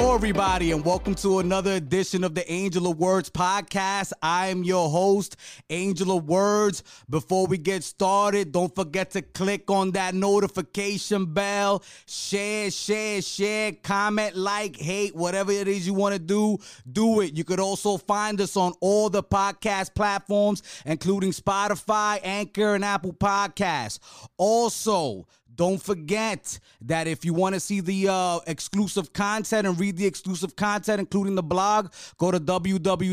[0.00, 4.12] Hello, everybody, and welcome to another edition of the Angel of Words podcast.
[4.22, 5.34] I am your host,
[5.70, 6.84] Angel of Words.
[7.10, 13.72] Before we get started, don't forget to click on that notification bell, share, share, share,
[13.72, 16.58] comment, like, hate, whatever it is you want to do,
[16.92, 17.36] do it.
[17.36, 23.14] You could also find us on all the podcast platforms, including Spotify, Anchor, and Apple
[23.14, 23.98] Podcasts.
[24.36, 25.26] Also,
[25.58, 30.06] don't forget that if you want to see the uh, exclusive content and read the
[30.06, 33.08] exclusive content, including the blog, go to www.aowent.com.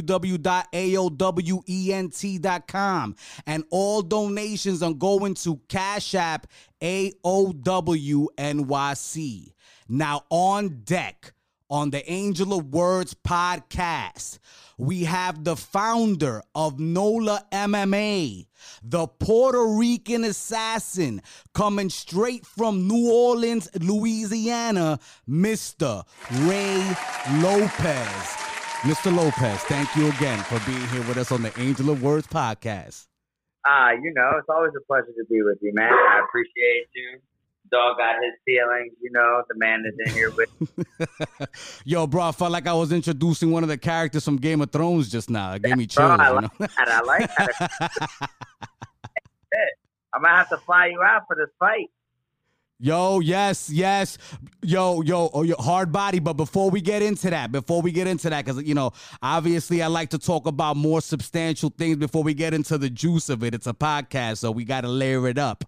[3.47, 6.45] And all donations are going to Cash App
[6.81, 7.23] AOWNYC.
[9.89, 11.33] Now, on deck
[11.69, 14.37] on the Angel of Words podcast,
[14.77, 18.45] we have the founder of NOLA MMA,
[18.83, 21.21] the Puerto Rican assassin
[21.53, 24.99] coming straight from New Orleans, Louisiana,
[25.29, 26.03] Mr.
[26.47, 26.77] Ray
[27.41, 28.35] Lopez.
[28.81, 29.15] Mr.
[29.15, 33.07] Lopez, thank you again for being here with us on the Angel of Words podcast.
[33.65, 35.91] Ah, uh, you know, it's always a pleasure to be with you, man.
[35.91, 37.19] I appreciate you
[37.71, 40.49] dog got his feelings, you know, the man is in here with.
[41.85, 44.71] Yo, bro, I felt like I was introducing one of the characters from Game of
[44.71, 45.53] Thrones just now.
[45.53, 46.17] It gave me chills.
[46.17, 46.71] Bro, I like that.
[46.77, 48.29] I like that.
[50.13, 51.89] I'm gonna have to fly you out for this fight.
[52.77, 54.17] Yo, yes, yes.
[54.61, 56.19] Yo, yo, oh, yo, hard body.
[56.19, 59.81] But before we get into that, before we get into that, because, you know, obviously
[59.81, 63.43] I like to talk about more substantial things before we get into the juice of
[63.43, 63.53] it.
[63.53, 65.63] It's a podcast, so we got to layer it up.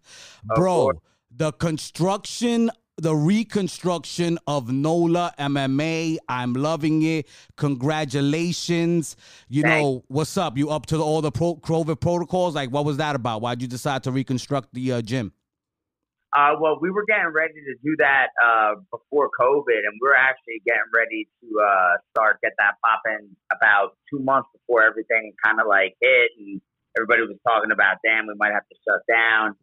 [0.56, 0.92] Bro,
[1.31, 6.17] the construction the reconstruction of NOLA MMA.
[6.28, 7.28] I'm loving it.
[7.56, 9.16] Congratulations.
[9.50, 9.84] You Thanks.
[9.84, 10.58] know, what's up?
[10.58, 12.56] You up to all the pro- COVID protocols?
[12.56, 13.42] Like, what was that about?
[13.42, 15.31] Why'd you decide to reconstruct the uh, gym?
[16.35, 20.16] Uh, well, we were getting ready to do that uh, before COVID, and we are
[20.16, 25.62] actually getting ready to uh, start get that popping about two months before everything kind
[25.62, 26.62] of like hit, and
[26.97, 29.56] everybody was talking about, damn, we might have to shut down.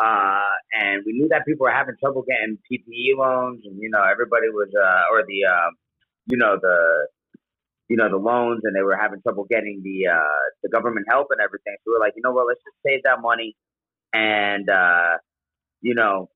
[0.00, 4.02] Uh, and we knew that people were having trouble getting PPE loans, and you know
[4.02, 5.70] everybody was, uh, or the, uh,
[6.26, 7.08] you know the,
[7.88, 11.28] you know the loans, and they were having trouble getting the uh, the government help
[11.30, 11.76] and everything.
[11.84, 13.56] So we are like, you know what, let's just save that money,
[14.14, 15.18] and uh,
[15.82, 16.30] you know,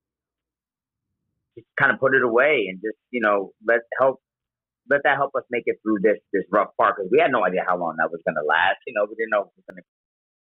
[1.57, 4.21] just kind of put it away, and just you know let help
[4.89, 7.45] let that help us make it through this this rough part because we had no
[7.45, 8.77] idea how long that was going to last.
[8.87, 9.87] You know, we didn't know if it was going to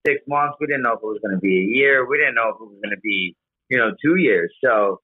[0.07, 0.57] six months.
[0.61, 2.09] We didn't know if it was going to be a year.
[2.09, 3.37] We didn't know if it was going to be,
[3.69, 4.53] you know, two years.
[4.65, 5.01] So,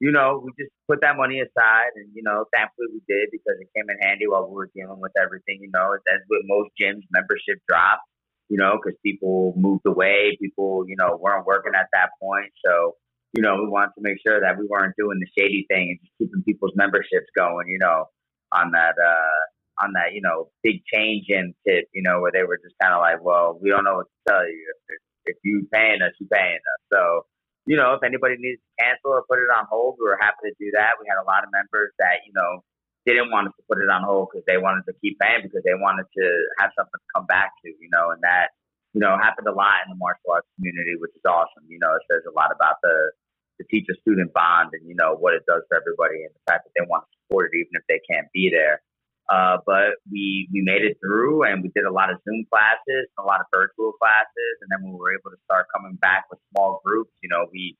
[0.00, 3.56] you know, we just put that money aside, and you know, thankfully we did because
[3.60, 5.58] it came in handy while we were dealing with everything.
[5.62, 8.04] You know, as with most gyms, membership dropped.
[8.48, 12.52] You know, because people moved away, people, you know, weren't working at that point.
[12.64, 12.94] So,
[13.32, 15.98] you know, we wanted to make sure that we weren't doing the shady thing and
[15.98, 17.66] just keeping people's memberships going.
[17.66, 18.04] You know,
[18.52, 19.40] on that uh,
[19.82, 22.94] on that, you know, big change in tip, you know, where they were just kind
[22.94, 24.64] of like, well, we don't know what to tell you.
[24.88, 26.80] If, if you paying us, you paying us.
[26.92, 27.26] So,
[27.66, 30.48] you know, if anybody needs to cancel or put it on hold, we were happy
[30.48, 30.96] to do that.
[31.02, 32.62] We had a lot of members that, you know,
[33.06, 35.62] didn't want us to put it on hold because they wanted to keep paying because
[35.62, 36.26] they wanted to
[36.58, 38.54] have something to come back to, you know, and that,
[38.94, 41.66] you know, happened a lot in the martial arts community, which is awesome.
[41.70, 43.14] You know, it says a lot about the,
[43.58, 46.66] the teacher student bond and, you know, what it does for everybody and the fact
[46.66, 48.82] that they want to support it even if they can't be there.
[49.26, 53.10] Uh, but we we made it through, and we did a lot of Zoom classes,
[53.18, 56.38] a lot of virtual classes, and then we were able to start coming back with
[56.54, 57.10] small groups.
[57.22, 57.74] You know, we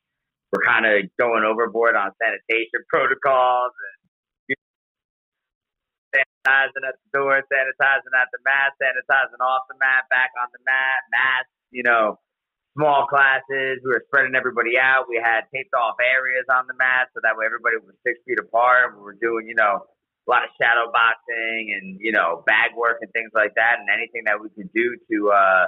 [0.51, 4.59] were kind of going overboard on sanitation protocols and
[6.19, 10.59] sanitizing at the door, sanitizing at the mat, sanitizing off the mat, back on the
[10.67, 11.55] mat, masks.
[11.71, 12.19] You know,
[12.75, 13.79] small classes.
[13.87, 15.07] We were spreading everybody out.
[15.07, 18.35] We had taped off areas on the mat so that way everybody was six feet
[18.35, 18.99] apart.
[18.99, 19.87] We were doing, you know
[20.27, 23.87] a lot of shadow boxing and you know bag work and things like that, and
[23.87, 25.65] anything that we could do to uh,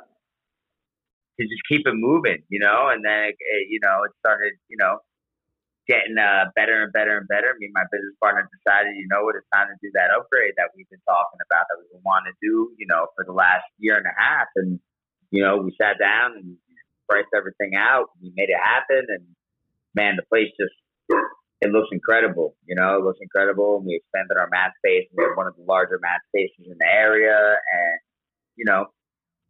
[1.39, 2.92] to just keep it moving, you know.
[2.92, 5.00] And then it, it, you know it started, you know,
[5.88, 7.56] getting uh, better and better and better.
[7.57, 10.54] Me and my business partner decided, you know what, it's time to do that upgrade
[10.60, 13.34] that we've been talking about that we've been wanting to do, you know, for the
[13.34, 14.51] last year and a half.
[14.60, 14.80] And
[15.31, 16.60] you know, we sat down and
[17.07, 18.12] priced everything out.
[18.22, 19.24] We made it happen, and
[19.95, 20.75] man, the place just
[21.62, 22.56] it looks incredible.
[22.66, 23.84] You know, it looks incredible.
[23.86, 25.08] We expanded our mat space.
[25.16, 27.96] We have one of the larger mat spaces in the area, and
[28.56, 28.88] you know,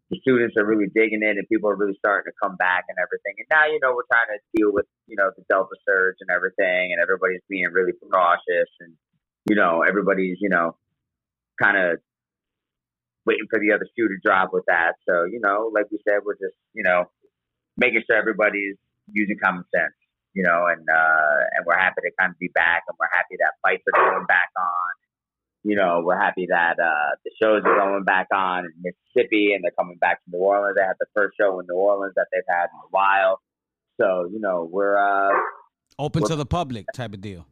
[0.10, 2.98] the students are really digging it, and people are really starting to come back and
[2.98, 3.38] everything.
[3.38, 6.34] And now, you know, we're trying to deal with you know the Delta surge and
[6.34, 8.94] everything, and everybody's being really cautious, and
[9.48, 10.76] you know, everybody's you know,
[11.62, 12.00] kind of
[13.26, 14.94] waiting for the other shoe to drop with that.
[15.08, 17.06] So, you know, like we said, we're just you know
[17.78, 18.78] making sure everybody's
[19.14, 19.94] using common sense
[20.34, 23.36] you know, and uh, and we're happy to kind of be back, and we're happy
[23.40, 24.92] that fights are going back on.
[25.64, 29.64] you know, we're happy that uh, the shows are going back on in Mississippi and
[29.64, 30.76] they're coming back to New Orleans.
[30.78, 33.42] They had the first show in New Orleans that they've had in a while.
[34.00, 35.34] So, you know, we're uh,
[36.00, 37.46] Open What- to the public type of deal.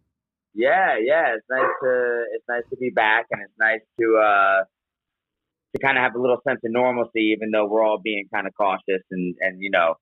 [0.53, 4.63] yeah, yeah, it's nice to it's nice to be back and it's nice to uh
[5.75, 8.47] to kind of have a little sense of normalcy even though we're all being kind
[8.47, 9.95] of cautious and and you know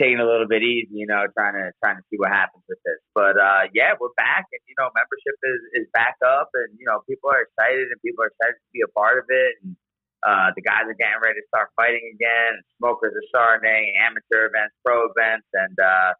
[0.00, 2.78] taking a little bit easy, you know, trying to trying to see what happens with
[2.84, 3.00] this.
[3.14, 6.86] But uh yeah, we're back and you know, membership is is back up and you
[6.86, 9.76] know, people are excited and people are excited to be a part of it and
[10.24, 12.56] uh, the guys are getting ready to start fighting again.
[12.80, 16.16] Smokers are starting, amateur events, pro events, and uh,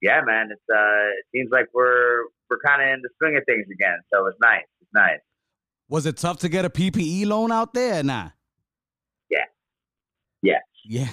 [0.00, 3.42] yeah, man, it's uh, it seems like we're we're kind of in the swing of
[3.44, 3.98] things again.
[4.12, 4.66] So it's nice.
[4.80, 5.18] It's nice.
[5.88, 8.00] Was it tough to get a PPE loan out there?
[8.00, 8.30] or Nah.
[9.30, 9.44] Yeah.
[10.42, 10.60] Yeah.
[10.84, 11.08] Yeah.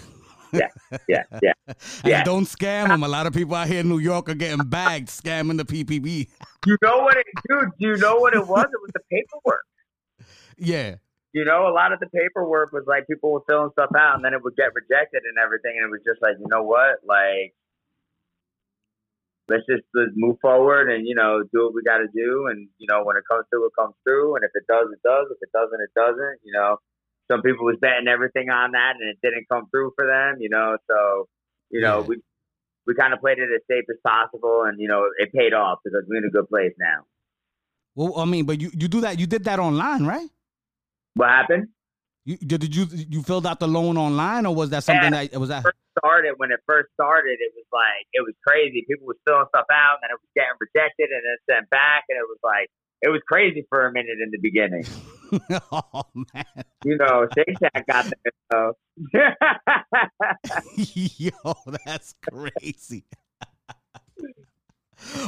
[0.54, 0.68] Yeah,
[1.08, 1.24] yeah.
[1.42, 1.54] Yeah.
[1.68, 2.24] And Yeah.
[2.24, 3.04] don't scam them.
[3.04, 6.30] A lot of people out here in New York are getting bagged scamming the PPP.
[6.66, 7.70] You know what it, dude?
[7.80, 8.66] You know what it was?
[8.66, 9.66] It was the paperwork.
[10.58, 10.96] Yeah.
[11.34, 14.24] You know, a lot of the paperwork was like people were filling stuff out, and
[14.24, 17.00] then it would get rejected and everything, and it was just like, you know what,
[17.06, 17.54] like.
[19.50, 22.70] Let's just let's move forward and you know do what we got to do and
[22.78, 25.28] you know when it comes through it comes through and if it does it does
[25.30, 26.78] if it doesn't it doesn't you know
[27.33, 30.50] some people was betting everything on that and it didn't come through for them you
[30.50, 31.27] know so
[31.71, 32.06] you know Yeah.
[32.09, 32.15] we
[32.85, 35.80] we kind of played it as safe as possible and you know it paid off
[35.83, 37.00] because we're in a good place now
[37.95, 39.19] Well, I mean, but you, you do that.
[39.19, 40.30] You did that online, right?
[41.15, 41.68] what happened
[42.25, 45.27] You did, did you you filled out the loan online, or was that something Yeah.
[45.31, 45.63] that was that?
[45.68, 48.80] first started, when it first started, it was like it was crazy.
[48.89, 52.18] People were filling stuff out, and it was getting rejected, and then sent back, and
[52.24, 52.68] it was like
[53.06, 54.85] it was crazy for a minute in the beginning.
[55.71, 56.03] oh
[56.33, 56.45] man,
[56.83, 58.33] You know, Shake Shack got there.
[58.51, 58.74] So.
[60.75, 63.06] yo, that's crazy.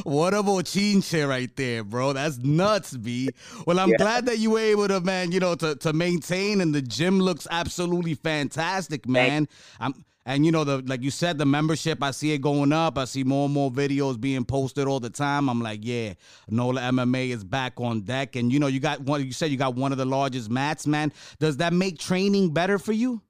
[0.04, 2.14] What a bochinche right there, bro.
[2.14, 3.34] That's nuts, B.
[3.66, 3.96] Well, I'm Yeah.
[3.96, 7.20] glad that you were able to, man, you know, to, to maintain and the gym
[7.20, 9.48] looks absolutely fantastic, man.
[9.78, 12.98] I'm and you know the like you said, the membership, I see it going up.
[12.98, 15.48] I see more and more videos being posted all the time.
[15.48, 16.14] I'm like, yeah,
[16.50, 18.36] Nola MMA is back on deck.
[18.36, 20.86] And you know, you got one you said you got one of the largest mats,
[20.86, 21.12] man.
[21.38, 23.22] Does that make training better for you?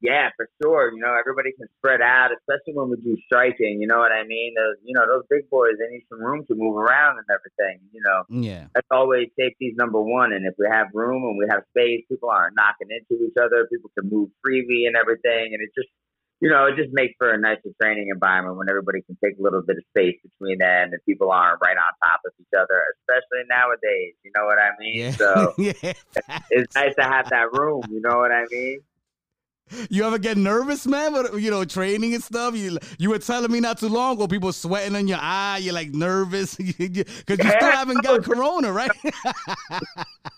[0.00, 0.92] yeah, for sure.
[0.92, 3.80] You know, everybody can spread out, especially when we do striking.
[3.80, 4.52] You know what I mean?
[4.54, 7.80] Those, you know, those big boys, they need some room to move around and everything.
[7.90, 8.66] You know, Yeah.
[8.74, 10.34] that's always safety's number one.
[10.34, 13.66] And if we have room and we have space, people aren't knocking into each other.
[13.72, 15.54] People can move freely and everything.
[15.56, 15.88] And it just,
[16.44, 19.42] you know, it just makes for a nicer training environment when everybody can take a
[19.42, 22.84] little bit of space between them and people aren't right on top of each other,
[23.00, 24.12] especially nowadays.
[24.22, 24.98] You know what I mean?
[24.98, 25.10] Yeah.
[25.12, 25.94] So yeah.
[26.50, 27.84] it's nice to have that room.
[27.90, 28.80] You know what I mean?
[29.88, 31.14] You ever get nervous, man?
[31.14, 32.54] But you know, training and stuff.
[32.54, 35.60] You you were telling me not too long ago, people sweating in your eye.
[35.62, 38.90] You're like nervous because you, still haven't got corona, right?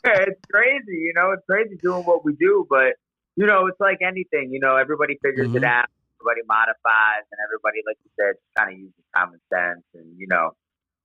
[0.04, 2.94] it's crazy, you know, it's crazy doing what we do, but
[3.36, 5.66] you know, it's like anything, you know, everybody figures it Mhm.
[5.66, 5.86] out,
[6.26, 10.50] everybody modifies, and everybody, like you said, kind of uses common sense and you know,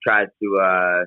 [0.05, 1.05] tries to uh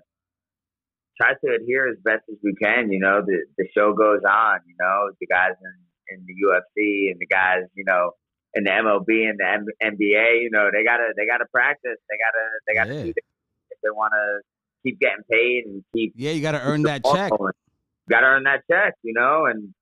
[1.21, 2.91] tries to adhere as best as we can.
[2.91, 4.59] You know, the the show goes on.
[4.67, 8.13] You know, the guys in in the UFC and the guys, you know.
[8.57, 9.67] In the MLB and the M-
[9.99, 11.99] NBA, you know, they gotta they gotta practice.
[12.09, 13.13] They gotta they gotta Yeah.
[13.13, 13.21] do
[13.71, 14.43] if they want to
[14.85, 17.33] keep getting paid and keep yeah, you got to earn that check.
[17.33, 17.53] rolling.
[18.09, 19.75] Got to earn that check, you know, and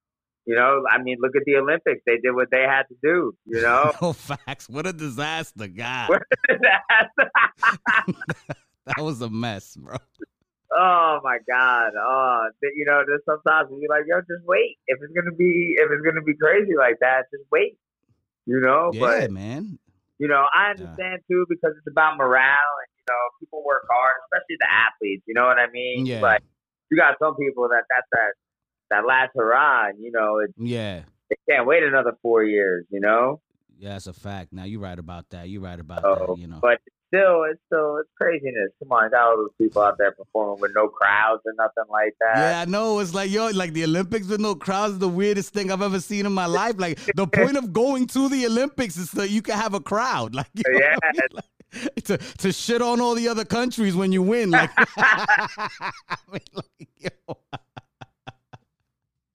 [0.47, 2.03] you know, I mean, look at the Olympics.
[2.07, 3.93] They did what they had to do, you know.
[4.01, 4.69] Oh, facts.
[4.69, 6.09] What a disaster, God.
[6.09, 7.09] What that?
[8.87, 9.95] That was a mess, bro.
[10.75, 11.93] oh my God!
[11.97, 14.77] Oh, you know, there's sometimes you're like, yo, just wait.
[14.89, 17.79] If it's gonna be, if it's gonna be crazy like that, just wait.
[18.45, 19.79] You know, Yeah, but man.
[20.19, 24.15] you know, I understand too because it's about morale and you know, people work hard,
[24.27, 25.23] especially the athletes.
[25.29, 26.07] You know what I mean?
[26.07, 26.21] Yeah.
[26.21, 26.43] But
[26.91, 28.35] you got some people that that's that
[28.93, 31.03] that last hurrah, and you know, it, Yeah.
[31.31, 32.85] they can't wait another four years.
[32.91, 33.41] You know.
[33.79, 34.53] Yeah, that's a fact.
[34.53, 35.49] Now you're right about that.
[35.49, 36.39] You're right about So, that.
[36.41, 36.59] You know.
[36.63, 38.71] but still, it's still it's craziness.
[38.79, 42.15] Come on, got all those people out there performing with no crowds or nothing like
[42.21, 42.37] that.
[42.39, 43.01] Yeah, I know.
[43.01, 45.99] It's like yo, like the Olympics with no crowds is the weirdest thing I've ever
[46.01, 46.75] seen in my life.
[46.79, 50.35] Like the point of going to the Olympics is so you can have a crowd.
[50.43, 51.11] Like, you know what I Yeah.
[51.13, 51.29] mean?
[51.33, 54.51] Like, to to shit on all the other countries when you win.
[54.53, 55.59] Like, I
[56.31, 57.37] mean, like, yo,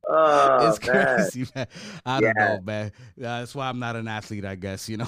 [0.09, 1.67] Oh it's crazy, man.
[2.05, 2.91] I don't know, man.
[3.17, 4.87] Yeah, that's why I'm not an athlete, I guess.
[4.87, 5.07] You know.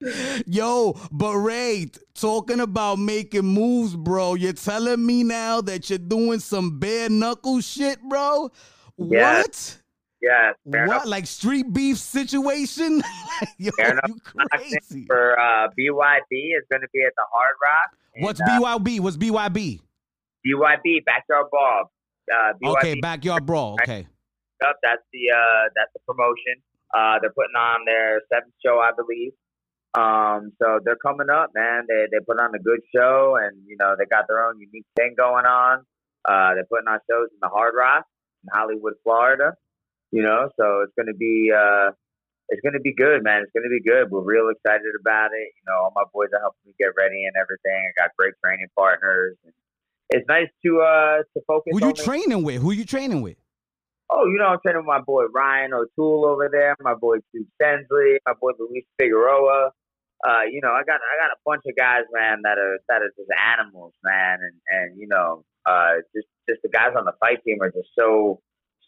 [0.46, 4.34] Yo, but Ray, talking about making moves, bro.
[4.34, 8.50] You're telling me now that you're doing some bare knuckle shit, bro?
[8.96, 9.38] Yeah.
[9.40, 9.78] What?
[10.20, 10.52] Yeah.
[10.64, 13.02] What like street beef situation?
[13.58, 15.04] Yo, you crazy.
[15.06, 17.90] For uh, BYB is going to be at the Hard Rock.
[18.20, 18.98] What's BYB?
[18.98, 19.80] Uh, What's BYB?
[20.48, 21.90] BYB Backyard Brawl.
[22.32, 22.76] Uh, BYB.
[22.78, 23.76] Okay, Backyard Brawl.
[23.82, 24.06] Okay.
[24.62, 26.62] Yep, that's the uh, that's the promotion.
[26.92, 29.32] Uh, they're putting on their seventh show, I believe.
[29.94, 31.84] Um, so they're coming up, man.
[31.88, 34.86] They they put on a good show, and you know they got their own unique
[34.96, 35.84] thing going on.
[36.24, 38.04] Uh, they're putting on shows in the Hard Rock
[38.44, 39.54] in Hollywood, Florida.
[40.10, 41.92] You know, so it's gonna be uh,
[42.48, 43.42] it's gonna be good, man.
[43.42, 44.10] It's gonna be good.
[44.10, 45.48] We're real excited about it.
[45.56, 47.76] You know, all my boys are helping me get ready and everything.
[47.76, 49.36] I got great training partners.
[50.10, 51.72] It's nice to uh to focus.
[51.72, 52.62] Who you training with?
[52.62, 53.36] Who you training with?
[54.10, 57.46] Oh, you know, I'm training with my boy Ryan O'Toole over there, my boy Duke
[57.60, 59.70] Sensley, my boy Luis Figueroa.
[60.26, 63.02] Uh, you know, I got I got a bunch of guys, man, that are that
[63.02, 67.12] are just animals, man, and and you know, uh, just just the guys on the
[67.20, 68.40] fight team are just so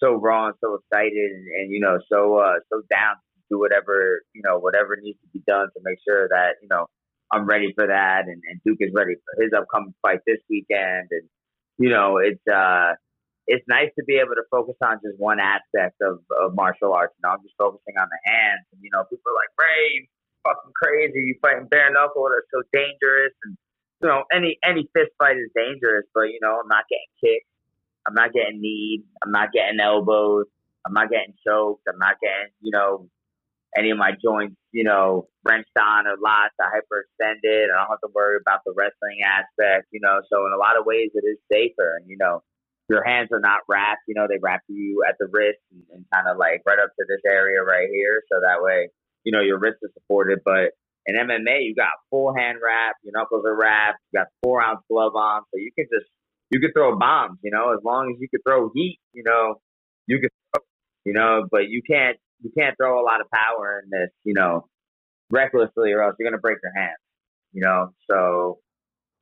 [0.03, 3.59] so raw and so excited, and, and you know, so uh, so down to do
[3.59, 6.87] whatever you know whatever needs to be done to make sure that you know
[7.33, 11.09] I'm ready for that, and, and Duke is ready for his upcoming fight this weekend,
[11.11, 11.29] and
[11.79, 12.95] you know, it's uh
[13.51, 17.15] it's nice to be able to focus on just one aspect of, of martial arts.
[17.19, 18.63] You know, I'm just focusing on the hands.
[18.71, 20.07] And, you know, people are like, Ray,
[20.47, 21.19] fucking crazy.
[21.19, 22.31] You fighting bare knuckle.
[22.31, 23.35] They're so dangerous.
[23.43, 23.59] And,
[24.03, 27.51] you know, any, any fist fight is dangerous, but, you know, I'm not getting kicked.
[28.07, 29.03] I'm not getting kneed.
[29.25, 30.47] I'm not getting elbows.
[30.87, 31.83] I'm not getting choked.
[31.91, 33.11] I'm not getting, you know,
[33.77, 37.65] any of my joints, you know, wrenched on or locked or hyperextended.
[37.71, 40.21] I don't have to worry about the wrestling aspect, you know.
[40.33, 41.97] So in a lot of ways, it is safer.
[41.97, 42.43] And you know,
[42.89, 44.03] your hands are not wrapped.
[44.09, 46.91] You know, they wrap you at the wrist and, and kind of like right up
[46.99, 48.23] to this area right here.
[48.31, 48.89] So that way,
[49.25, 50.41] you know, your wrist is supported.
[50.45, 50.75] But
[51.07, 52.97] in MMA, you got full hand wrap.
[53.03, 53.99] Your knuckles are wrapped.
[54.13, 55.43] You got four ounce glove on.
[55.53, 56.11] So you can just,
[56.51, 59.61] you can throw bombs, you know, as long as you can throw heat, you know,
[60.07, 60.31] you can,
[61.05, 64.35] you know, but you can't, you can't throw a lot of power in this, you
[64.35, 64.67] know,
[65.31, 66.99] recklessly or else you're going to break your hands,
[67.53, 67.93] you know.
[68.11, 68.59] So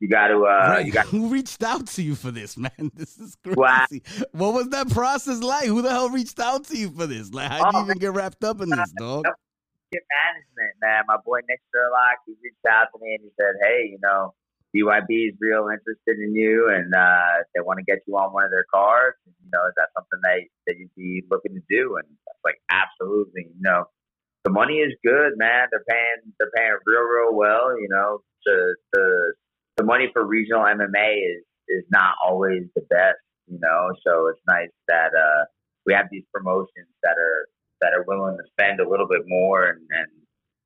[0.00, 0.86] you got to, uh, right.
[0.86, 1.06] you got.
[1.08, 2.90] Who reached out to you for this, man?
[2.94, 3.56] This is crazy.
[3.56, 3.90] What?
[4.32, 5.66] what was that process like?
[5.66, 7.32] Who the hell reached out to you for this?
[7.32, 9.24] Like, how'd oh, you even get wrapped up in this, dog?
[9.90, 11.04] Get management, man.
[11.08, 14.34] My boy Nick Sherlock, he reached out to me and he said, "Hey, you know,
[14.74, 18.44] BYB is real interested in you, and uh, they want to get you on one
[18.44, 21.96] of their cars, you know, is that something that that you'd be looking to do?"
[21.96, 23.84] And was like, "Absolutely." You know,
[24.44, 25.68] the money is good, man.
[25.70, 27.78] They're paying, they're paying real, real well.
[27.80, 29.32] You know, to to
[29.76, 33.92] the money for regional MMA is is not always the best, you know.
[34.06, 35.44] So it's nice that uh,
[35.86, 37.48] we have these promotions that are
[37.80, 40.08] that are willing to spend a little bit more and, and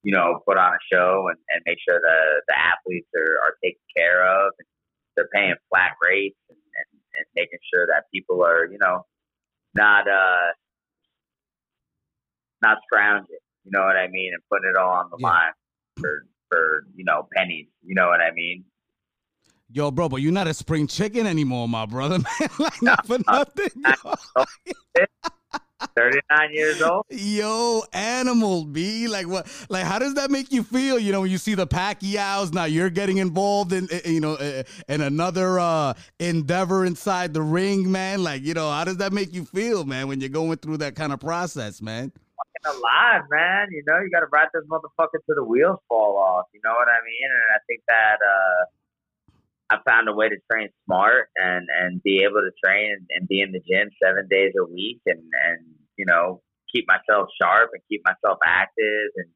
[0.03, 3.55] you know put on a show and, and make sure the the athletes are, are
[3.63, 4.53] taken care of.
[4.59, 4.67] And
[5.17, 9.05] they're paying flat rates and, and, and making sure that people are you know
[9.75, 10.53] not uh
[12.63, 13.37] not scrounging.
[13.65, 15.29] You know what I mean, and putting it all on the yeah.
[15.29, 15.53] line
[15.97, 17.69] for for you know pennies.
[17.83, 18.65] You know what I mean.
[19.75, 22.49] Yo, bro, but you're not a spring chicken anymore, my brother, man.
[22.59, 23.71] like, not for nothing.
[25.97, 27.05] 39 years old.
[27.11, 29.09] Yo, animal, B.
[29.09, 29.47] Like what?
[29.69, 30.99] Like how does that make you feel?
[30.99, 34.37] You know, when you see the Pacquiao's, now you're getting involved in, you know,
[34.89, 38.23] in another uh, endeavor inside the ring, man.
[38.23, 40.95] Like, you know, how does that make you feel, man, when you're going through that
[40.97, 42.12] kind of process, man?
[42.12, 43.69] Fucking alive, man.
[43.71, 46.47] You know, you got to ride this motherfucker till the wheels fall off.
[46.53, 47.29] You know what I mean?
[47.31, 48.19] And I think that.
[48.23, 48.65] uh
[49.73, 53.29] I found a way to train smart and and be able to train and, and
[53.29, 55.61] be in the gym seven days a week and and
[55.97, 59.29] you know keep myself sharp and keep myself active and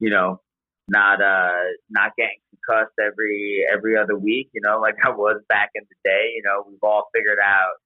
[0.00, 0.40] you know
[0.88, 5.70] not uh not getting concussed every every other week you know like I was back
[5.74, 7.76] in the day you know we've all figured out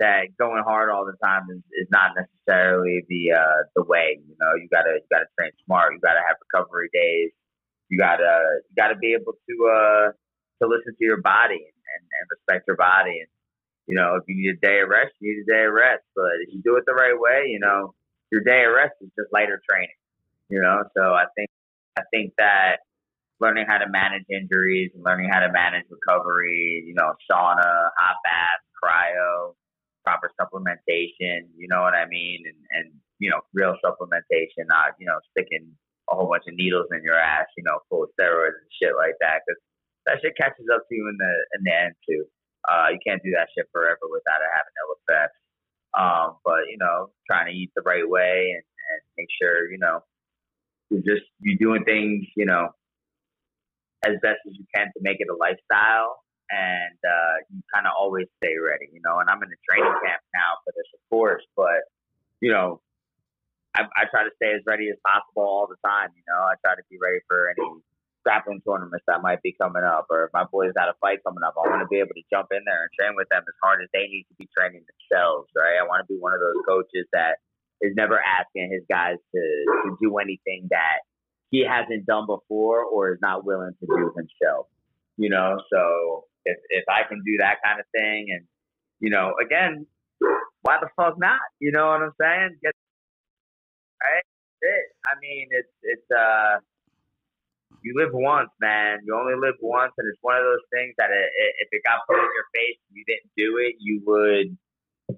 [0.00, 4.36] that going hard all the time is, is not necessarily the uh the way you
[4.40, 7.30] know you gotta you gotta train smart you gotta have recovery days
[7.88, 10.12] you gotta you gotta be able to uh
[10.62, 13.18] to listen to your body and, and, respect your body.
[13.20, 13.30] And,
[13.86, 16.06] you know, if you need a day of rest, you need a day of rest.
[16.14, 17.94] But if you do it the right way, you know,
[18.30, 19.98] your day of rest is just lighter training.
[20.48, 21.50] You know, so I think
[21.96, 22.84] I think that
[23.40, 28.16] learning how to manage injuries and learning how to manage recovery, you know, sauna, hot
[28.22, 29.54] bath, cryo,
[30.04, 32.44] proper supplementation, you know what I mean?
[32.46, 35.74] And, and, you know, real supplementation, not, you know, sticking
[36.10, 38.94] a whole bunch of needles in your ass, you know, full of steroids and shit
[38.96, 39.42] like that.
[39.48, 39.58] Cause
[40.06, 42.24] that shit catches up to you in the in the end too.
[42.68, 45.38] Uh, you can't do that shit forever without it having ill effects.
[45.94, 49.78] Um, but you know, trying to eat the right way and, and make sure you
[49.78, 50.00] know
[50.90, 52.68] you're just you're doing things you know
[54.04, 57.92] as best as you can to make it a lifestyle, and uh, you kind of
[57.98, 58.90] always stay ready.
[58.92, 61.86] You know, and I'm in a training camp now for this, of course, but
[62.40, 62.80] you know,
[63.74, 66.10] I, I try to stay as ready as possible all the time.
[66.16, 67.62] You know, I try to be ready for any
[68.24, 71.42] grappling tournaments that might be coming up, or if my boys got a fight coming
[71.44, 73.56] up, I want to be able to jump in there and train with them as
[73.62, 75.50] hard as they need to be training themselves.
[75.56, 75.78] Right?
[75.80, 77.42] I want to be one of those coaches that
[77.82, 79.42] is never asking his guys to
[79.84, 81.02] to do anything that
[81.50, 84.66] he hasn't done before or is not willing to do himself.
[85.18, 88.46] You know, so if if I can do that kind of thing, and
[89.00, 89.86] you know, again,
[90.62, 91.40] why the fuck not?
[91.60, 92.56] You know what I'm saying?
[92.62, 92.72] Get
[94.02, 94.24] right.
[94.62, 94.84] It.
[95.06, 96.62] I mean, it's it's uh,
[97.82, 99.02] you live once, man.
[99.04, 101.82] You only live once, and it's one of those things that it, it, if it
[101.84, 104.56] got put in your face and you didn't do it, you would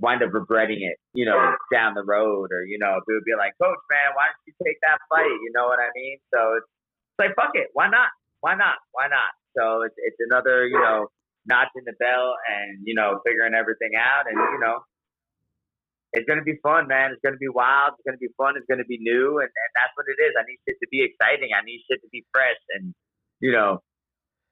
[0.00, 1.38] wind up regretting it, you know,
[1.72, 4.54] down the road, or you know, it would be like, Coach, man, why don't you
[4.64, 5.38] take that fight?
[5.44, 6.18] You know what I mean?
[6.32, 8.10] So it's, it's like, fuck it, why not?
[8.40, 8.82] Why not?
[8.92, 9.32] Why not?
[9.56, 11.08] So it's it's another, you know,
[11.46, 14.82] notch in the belt, and you know, figuring everything out, and you know,
[16.14, 17.10] it's going to be fun, man.
[17.10, 17.98] It's going to be wild.
[17.98, 18.54] It's going to be fun.
[18.56, 20.32] It's going to be new, and, and that's what it is.
[20.38, 21.50] I need shit to be exciting.
[21.50, 22.94] I need shit to be fresh, and
[23.40, 23.82] you know,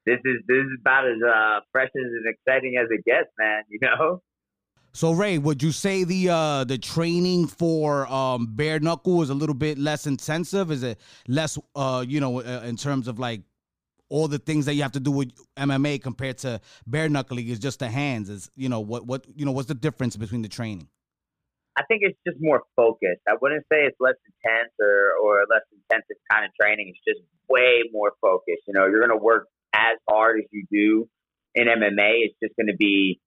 [0.05, 3.63] this is this is about as uh, fresh and exciting as it gets, man.
[3.71, 4.21] You know.
[4.95, 9.35] So Ray, would you say the uh, the training for um, bare knuckle is a
[9.35, 10.71] little bit less intensive?
[10.71, 13.41] Is it less, uh, you know, uh, in terms of like
[14.11, 17.59] all the things that you have to do with MMA compared to bare knuckling is
[17.59, 18.29] just the hands?
[18.29, 20.89] Is you know what what you know what's the difference between the training?
[21.77, 23.25] I think it's just more focused.
[23.29, 26.93] I wouldn't say it's less intense or, or less intensive kind of training.
[26.93, 28.69] It's just way more focused.
[28.69, 31.09] You know, you're going to work as hard as you do
[31.55, 32.29] in MMA.
[32.29, 33.21] It's just going to be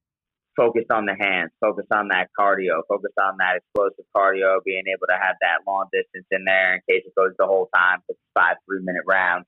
[0.55, 5.07] focused on the hands, focused on that cardio, focused on that explosive cardio, being able
[5.09, 8.19] to have that long distance in there in case it goes the whole time, it's
[8.33, 9.45] five, three minute rounds.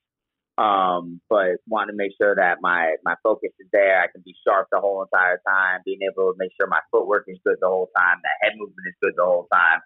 [0.58, 4.02] Um, but want to make sure that my, my focus is there.
[4.02, 7.24] I can be sharp the whole entire time, being able to make sure my footwork
[7.28, 9.78] is good the whole time, that head movement is good the whole time.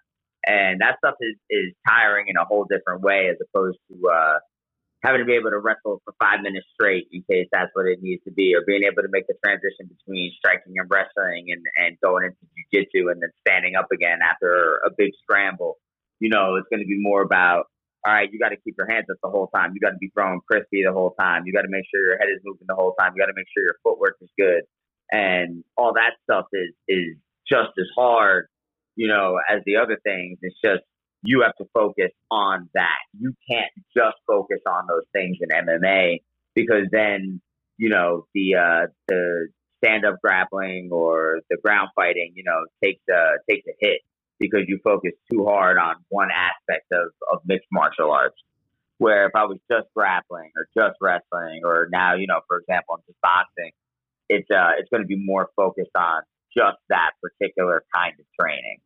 [0.47, 4.39] And that stuff is, is tiring in a whole different way as opposed to, uh,
[5.03, 7.99] having to be able to wrestle for five minutes straight in case that's what it
[8.01, 11.61] needs to be, or being able to make the transition between striking and wrestling and,
[11.77, 15.77] and going into jujitsu and then standing up again after a big scramble.
[16.19, 17.67] You know, it's going to be more about
[18.05, 19.71] all right, you got to keep your hands up the whole time.
[19.73, 21.43] You got to be throwing crispy the whole time.
[21.45, 23.13] You got to make sure your head is moving the whole time.
[23.15, 24.63] You got to make sure your footwork is good,
[25.11, 27.15] and all that stuff is is
[27.47, 28.47] just as hard,
[28.95, 30.37] you know, as the other things.
[30.41, 30.83] It's just
[31.23, 32.99] you have to focus on that.
[33.17, 36.21] You can't just focus on those things in MMA
[36.55, 37.41] because then
[37.77, 39.47] you know the uh, the
[39.83, 44.01] stand up grappling or the ground fighting, you know, takes a takes a hit
[44.43, 48.35] because you focus too hard on one aspect of, of mixed martial arts.
[48.97, 52.95] Where if I was just grappling or just wrestling, or now, you know, for example,
[52.95, 53.71] I'm just boxing,
[54.29, 56.21] it's uh, it's going to be more focused on
[56.55, 58.77] just that particular kind of training.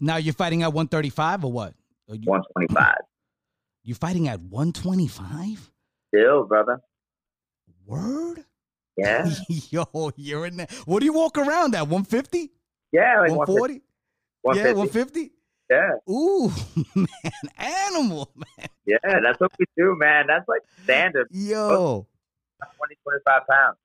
[0.00, 1.74] Now you're fighting at 135 or what?
[2.08, 2.94] You, 125.
[3.84, 5.70] You're fighting at 125?
[6.08, 6.80] Still, brother.
[7.86, 8.44] Word?
[8.96, 9.30] Yeah.
[9.48, 10.66] Yo, you're in there.
[10.86, 11.82] What do you walk around at?
[11.82, 12.50] 150?
[12.96, 13.82] Yeah, like 140?
[14.42, 14.58] 150.
[14.58, 15.32] Yeah, 150?
[15.68, 16.12] Yeah.
[16.12, 16.50] Ooh,
[16.94, 17.08] man,
[17.58, 18.68] animal, man.
[18.86, 20.26] Yeah, that's what we do, man.
[20.28, 21.28] That's like standard.
[21.30, 22.06] Yo.
[22.78, 23.76] 20, 25 pounds.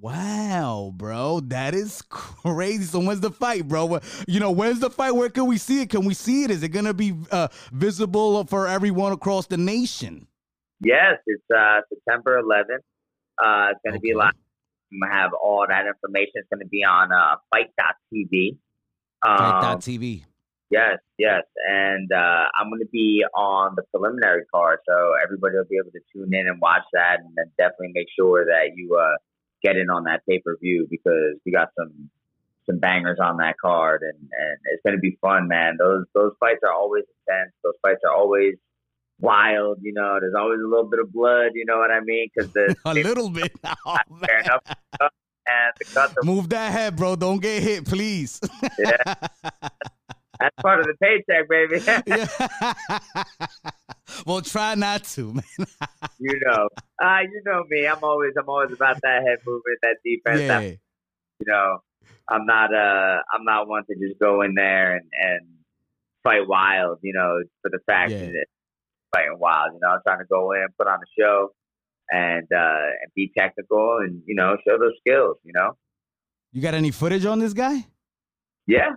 [0.00, 2.84] Wow, bro, that is crazy.
[2.84, 3.98] So when's the fight, bro?
[4.26, 5.10] You know, when's the fight?
[5.10, 5.90] Where can we see it?
[5.90, 6.50] Can we see it?
[6.50, 10.28] Is it gonna be uh, visible for everyone across the nation?
[10.80, 12.78] Yes, it's uh, September 11th.
[13.42, 13.98] Uh, it's gonna okay.
[14.00, 14.32] be live.
[14.92, 16.32] I'm gonna have all that information.
[16.34, 18.58] It's gonna be on uh, FITE.tv.
[19.26, 20.24] Um, FITE.tv.
[20.70, 25.64] Yes, yes, and uh, I'm going to be on the preliminary card, so everybody will
[25.64, 28.94] be able to tune in and watch that, and then definitely make sure that you
[28.94, 29.16] uh,
[29.62, 32.10] get in on that pay per view because we got some
[32.66, 35.76] some bangers on that card, and and it's going to be fun, man.
[35.78, 37.52] Those those fights are always intense.
[37.64, 38.56] Those fights are always
[39.20, 39.78] wild.
[39.82, 41.52] You know, there's always a little bit of blood.
[41.54, 42.28] You know what I mean?
[42.34, 43.52] Because the a little bit.
[43.86, 44.44] Oh, man.
[44.44, 44.60] Enough,
[45.00, 47.16] and the cuts are, Move that head, bro.
[47.16, 48.40] Don't get hit, please.
[48.78, 48.96] yeah.
[50.40, 51.80] That's part of the paycheck, baby.
[54.26, 55.66] well, try not to, man.
[56.18, 56.68] you know,
[57.02, 57.86] uh, you know me.
[57.86, 60.40] I'm always, I'm always about that head movement, that defense.
[60.42, 60.60] Yeah.
[60.60, 60.64] That,
[61.40, 61.78] you know,
[62.28, 65.46] I'm not, uh, I'm not one to just go in there and and
[66.24, 66.98] fight wild.
[67.02, 68.26] You know, for the fact Yeah.
[68.26, 68.46] that
[69.14, 69.72] fighting wild.
[69.74, 71.50] You know, I'm trying to go in, put on a show,
[72.10, 75.36] and uh, and be technical, and you know, show those skills.
[75.44, 75.76] You know.
[76.52, 77.86] You got any footage on this guy?
[78.66, 78.92] Yeah.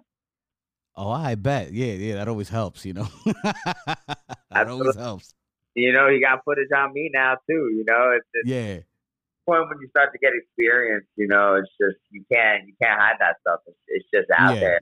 [0.95, 1.73] Oh, I bet.
[1.73, 3.07] Yeah, yeah, that always helps, you know.
[3.43, 5.33] that always helps.
[5.73, 7.69] You know, he got footage on me now too.
[7.73, 8.79] You know, it's, it's Yeah.
[9.45, 12.99] point when you start to get experience, you know, it's just you can't you can't
[12.99, 13.59] hide that stuff.
[13.67, 14.59] It's, it's just out Yeah.
[14.59, 14.79] there.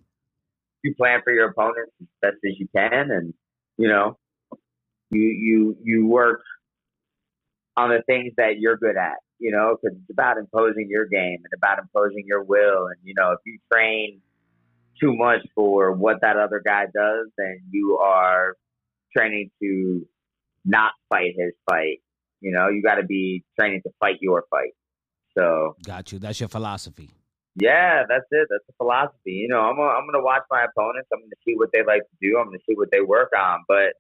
[0.84, 3.34] you plan for your opponents as best as you can, and
[3.78, 4.18] you know,
[5.12, 6.42] you you you work
[7.78, 9.18] on the things that you're good at.
[9.40, 12.88] You know, because it's about imposing your game and about imposing your will.
[12.88, 14.22] And you know, if you train
[15.00, 18.56] too much for what that other guy does, then you are
[19.16, 20.06] training to
[20.66, 22.02] not fight his fight.
[22.42, 24.74] You know, you got to be training to fight your fight.
[25.38, 26.20] So, got you.
[26.20, 27.10] That's your philosophy.
[27.56, 28.48] Yeah, that's it.
[28.50, 29.32] That's the philosophy.
[29.32, 31.10] You know, I'm gonna, I'm going to watch my opponents.
[31.14, 32.38] I'm going to see what they like to do.
[32.38, 33.64] I'm going to see what they work on.
[33.68, 33.96] But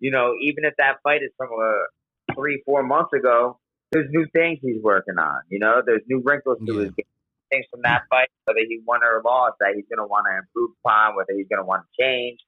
[0.00, 3.58] you know, even if that fight is from a three, four months ago,
[3.92, 5.40] there's new things he's working on.
[5.48, 6.80] You know, there's new wrinkles to yeah.
[6.80, 7.06] his game.
[7.50, 10.36] Things from that fight, whether he won or lost, that he's going to want to
[10.36, 12.40] improve upon, whether he's going to want to change.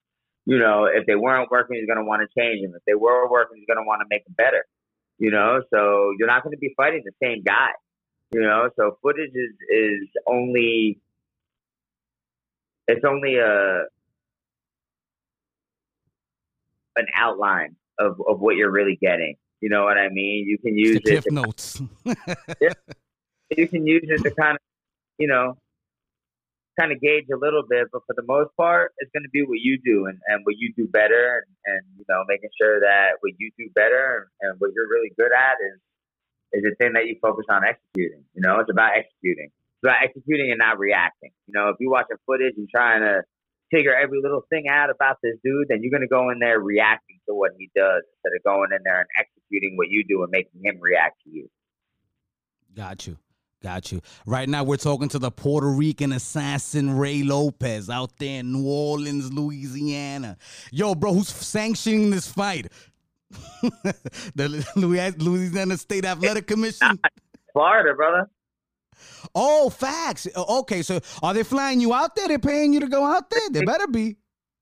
[0.44, 2.74] You know, if they weren't working, he's going to want to change them.
[2.74, 4.66] If they were working, he's going to want to make them better.
[5.18, 7.70] You know, so you're not going to be fighting the same guy.
[8.32, 11.00] You know, so footage is is only
[12.88, 13.84] it's only a
[16.98, 19.36] an outline of, of what you're really getting.
[19.60, 20.46] You know what I mean?
[20.46, 21.22] You can use it.
[21.22, 21.82] To, notes.
[22.04, 22.72] yeah,
[23.56, 24.62] you can use it to kind of,
[25.18, 25.56] you know,
[26.78, 29.42] kind of gauge a little bit, but for the most part, it's going to be
[29.42, 32.78] what you do and, and what you do better, and, and you know, making sure
[32.78, 35.80] that what you do better and, and what you're really good at is
[36.52, 38.24] is the thing that you focus on executing.
[38.34, 39.50] You know, it's about executing.
[39.50, 41.30] It's about executing and not reacting.
[41.46, 43.22] You know, if you're watching footage and trying to
[43.70, 46.60] figure every little thing out about this dude, then you're going to go in there
[46.60, 50.22] reacting to what he does instead of going in there and executing what you do
[50.22, 51.48] and making him react to you.
[52.74, 53.18] Got you.
[53.60, 54.00] Got you.
[54.24, 58.68] Right now, we're talking to the Puerto Rican assassin Ray Lopez out there in New
[58.68, 60.36] Orleans, Louisiana.
[60.70, 62.68] Yo, bro, who's sanctioning this fight?
[64.36, 67.00] the Louisiana State Athletic Commission?
[67.52, 68.30] Florida, brother.
[69.34, 70.26] Oh, facts.
[70.36, 72.28] Okay, so are they flying you out there?
[72.28, 73.50] They're paying you to go out there?
[73.50, 74.16] They better be.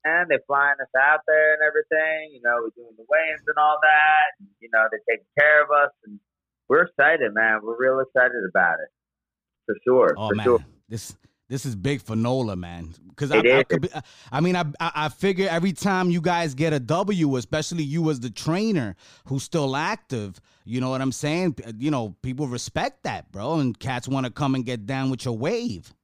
[0.04, 2.30] And they're flying us out there and everything.
[2.32, 4.38] You know, we're doing the weigh-ins and all that.
[4.38, 6.20] And, you know, they're taking care of us, and
[6.68, 7.60] we're excited, man.
[7.62, 8.88] We're real excited about it,
[9.66, 10.14] for sure.
[10.16, 10.64] Oh for man, sure.
[10.88, 11.16] this
[11.48, 12.94] this is big for Nola, man.
[13.08, 13.88] Because I, I, could be,
[14.32, 18.20] I mean, I, I figure every time you guys get a W, especially you as
[18.20, 18.96] the trainer
[19.26, 21.56] who's still active, you know what I'm saying?
[21.78, 25.24] You know, people respect that, bro, and cats want to come and get down with
[25.24, 25.94] your wave.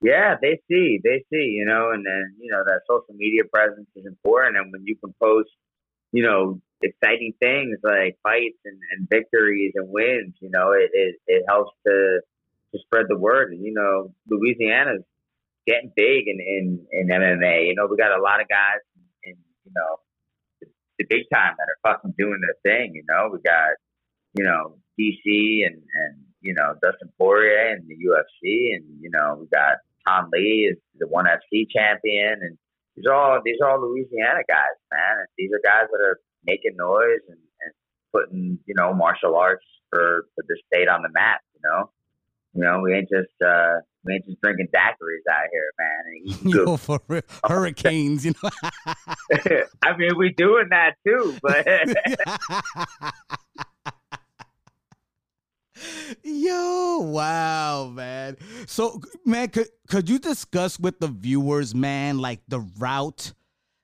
[0.00, 3.88] Yeah, they see, they see, you know, and then you know that social media presence
[3.96, 5.50] is important, and when you can post,
[6.12, 11.16] you know, exciting things like fights and, and victories and wins, you know, it, it
[11.26, 12.20] it helps to
[12.72, 13.52] to spread the word.
[13.52, 15.02] And you know, Louisiana's
[15.66, 17.66] getting big in in, in MMA.
[17.66, 18.78] You know, we got a lot of guys
[19.24, 19.34] in
[19.64, 19.96] you know
[20.98, 22.94] the big time that are fucking doing their thing.
[22.94, 23.74] You know, we got
[24.34, 29.36] you know DC and and you know Dustin Poirier and the UFC, and you know
[29.40, 32.58] we got Thanh Le is the ONE FC champion, and
[32.96, 35.18] these are all these are all Louisiana guys, man.
[35.18, 37.72] And these are guys that are making noise and, and
[38.12, 41.40] putting you know martial arts for for the state on the map.
[41.54, 41.90] You know,
[42.54, 46.04] you know, we ain't just uh, we ain't just drinking daiquiris out here, man.
[46.42, 47.22] And Yo, for real.
[47.44, 48.50] hurricanes, you know.
[49.82, 51.66] I mean, we doing that too, but.
[56.22, 58.36] Yo, wow, man.
[58.66, 63.32] So, man, could could you discuss with the viewers, man, like the route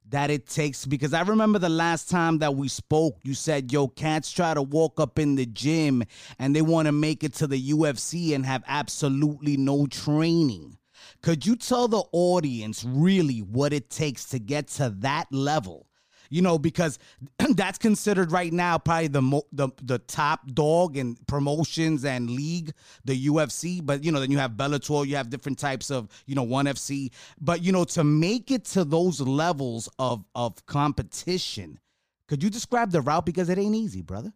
[0.08, 3.88] that it takes because I remember the last time that we spoke, you said, yo,
[3.88, 6.04] cats try to walk up in the gym
[6.38, 10.76] and they want to make it to the UFC and have absolutely no training.
[11.22, 15.88] Could you tell the audience really what it takes to get to that level?
[16.34, 16.98] You know, because
[17.50, 22.72] that's considered right now probably the mo- the the top dog in promotions and league,
[23.04, 23.80] the UFC.
[23.84, 26.66] But you know, then you have Bellator, you have different types of you know ONE
[26.66, 27.12] FC.
[27.40, 31.78] But you know, to make it to those levels of of competition,
[32.26, 34.32] could you describe the route because it ain't easy, brother?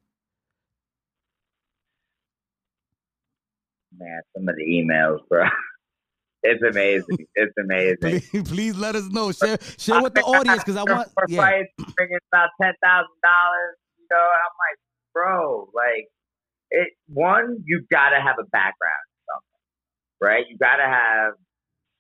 [3.99, 5.43] Man, some of the emails, bro.
[6.43, 7.27] It's amazing.
[7.35, 7.99] It's amazing.
[8.01, 9.33] please, please, let us know.
[9.33, 11.11] Share share with the audience because I want.
[11.15, 11.39] For yeah.
[11.39, 13.77] fights, bringing about ten thousand dollars.
[13.99, 14.79] You know, I'm like,
[15.13, 16.07] bro, like,
[16.71, 16.89] it.
[17.09, 19.61] One, you gotta have a background, something,
[20.21, 20.45] right?
[20.49, 21.35] You gotta have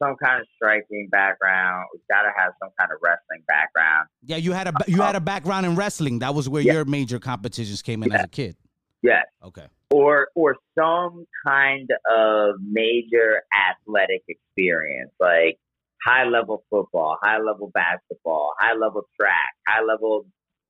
[0.00, 1.86] some kind of striking background.
[1.94, 4.06] You gotta have some kind of wrestling background.
[4.22, 6.20] Yeah, you had a you had a background in wrestling.
[6.20, 6.74] That was where yeah.
[6.74, 8.18] your major competitions came in yeah.
[8.18, 8.56] as a kid.
[9.02, 9.24] Yes.
[9.42, 15.58] Okay or or some kind of major athletic experience like
[16.04, 20.26] high level football, high level basketball, high level track, high level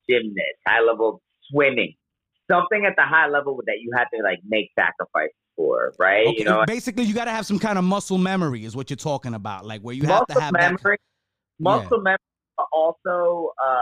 [0.08, 1.94] gymnast, high level swimming.
[2.50, 6.26] Something at the high level that you have to like make sacrifices for, right?
[6.28, 8.88] Okay, you know, basically you got to have some kind of muscle memory is what
[8.88, 10.96] you're talking about, like where you have to have memory.
[11.58, 12.02] muscle yeah.
[12.04, 13.80] memory also uh,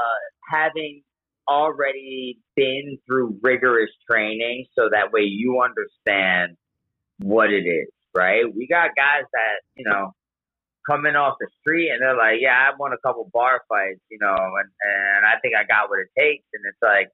[0.51, 1.03] having
[1.49, 6.57] already been through rigorous training so that way you understand
[7.19, 8.45] what it is, right?
[8.55, 10.15] We got guys that, you know,
[10.89, 14.19] coming off the street and they're like, yeah, I won a couple bar fights, you
[14.21, 16.45] know, and, and I think I got what it takes.
[16.55, 17.09] And it's like,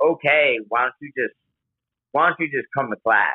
[0.00, 1.34] okay, why don't you just,
[2.12, 3.34] why don't you just come to class?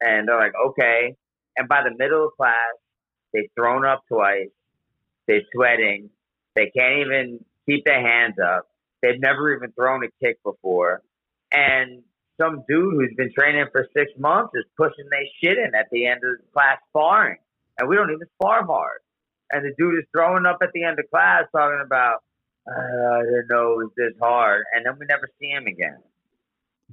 [0.00, 1.14] And they're like, okay.
[1.56, 2.54] And by the middle of class,
[3.32, 4.50] they've thrown up twice.
[5.26, 6.10] They're sweating.
[6.54, 8.66] They can't even keep their hands up.
[9.02, 11.02] They've never even thrown a kick before.
[11.52, 12.02] And
[12.40, 16.06] some dude who's been training for six months is pushing their shit in at the
[16.06, 17.38] end of class sparring.
[17.78, 19.00] And we don't even spar hard.
[19.50, 22.22] And the dude is throwing up at the end of class talking about,
[22.66, 24.64] uh, I didn't know it was this hard.
[24.74, 25.98] And then we never see him again.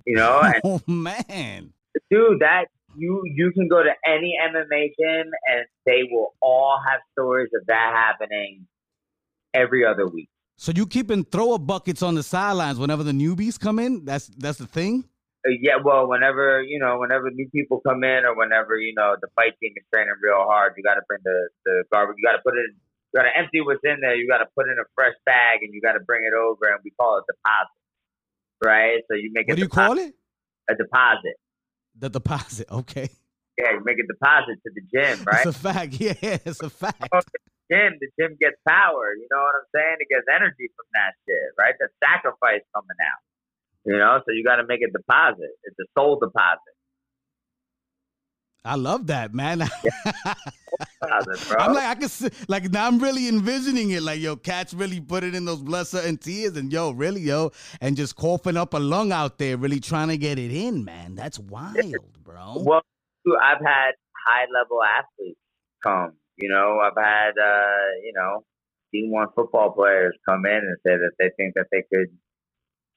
[0.06, 0.42] You know?
[0.44, 1.74] And oh, man.
[2.10, 2.66] Dude, that
[2.98, 7.66] you you can go to any MMA gym and they will all have stories of
[7.68, 8.68] that happening
[9.54, 10.30] every other week.
[10.58, 14.06] So you keeping thrower buckets on the sidelines whenever the newbies come in?
[14.06, 15.04] That's that's the thing.
[15.46, 19.16] Uh, yeah, well, whenever you know, whenever new people come in, or whenever you know
[19.22, 22.16] the fight team is training real hard, you got to bring the the garbage.
[22.18, 22.72] You got to put it.
[23.14, 24.16] You got to empty what's in there.
[24.16, 26.72] You got to put in a fresh bag, and you got to bring it over,
[26.72, 27.84] and we call it deposit,
[28.64, 29.04] right?
[29.12, 30.16] So you make a what do you call it?
[30.70, 31.36] A deposit.
[32.00, 33.10] The deposit, okay.
[33.58, 35.46] Yeah, you make a deposit to the gym, right?
[35.46, 35.94] It's a fact.
[36.00, 37.14] Yeah, it's a fact
[37.72, 39.14] gym, the gym gets power.
[39.16, 39.98] You know what I'm saying?
[40.00, 41.76] It gets energy from that shit, right?
[41.80, 43.22] The sacrifice coming out.
[43.86, 45.54] You know, so you got to make a deposit.
[45.64, 46.74] It's a soul deposit.
[48.66, 49.62] I love that, man.
[51.62, 54.02] I'm like, I can see, like now I'm really envisioning it.
[54.02, 57.22] Like, yo, cats really put it in those blood, sweat, and tears, and yo, really,
[57.22, 60.84] yo, and just coughing up a lung out there, really trying to get it in,
[60.84, 61.14] man.
[61.14, 62.56] That's wild, bro.
[62.58, 62.82] Well,
[63.40, 63.92] I've had
[64.26, 65.40] high level athletes
[65.84, 68.44] come you know, I've had uh, you know
[68.94, 72.10] D1 football players come in and say that they think that they could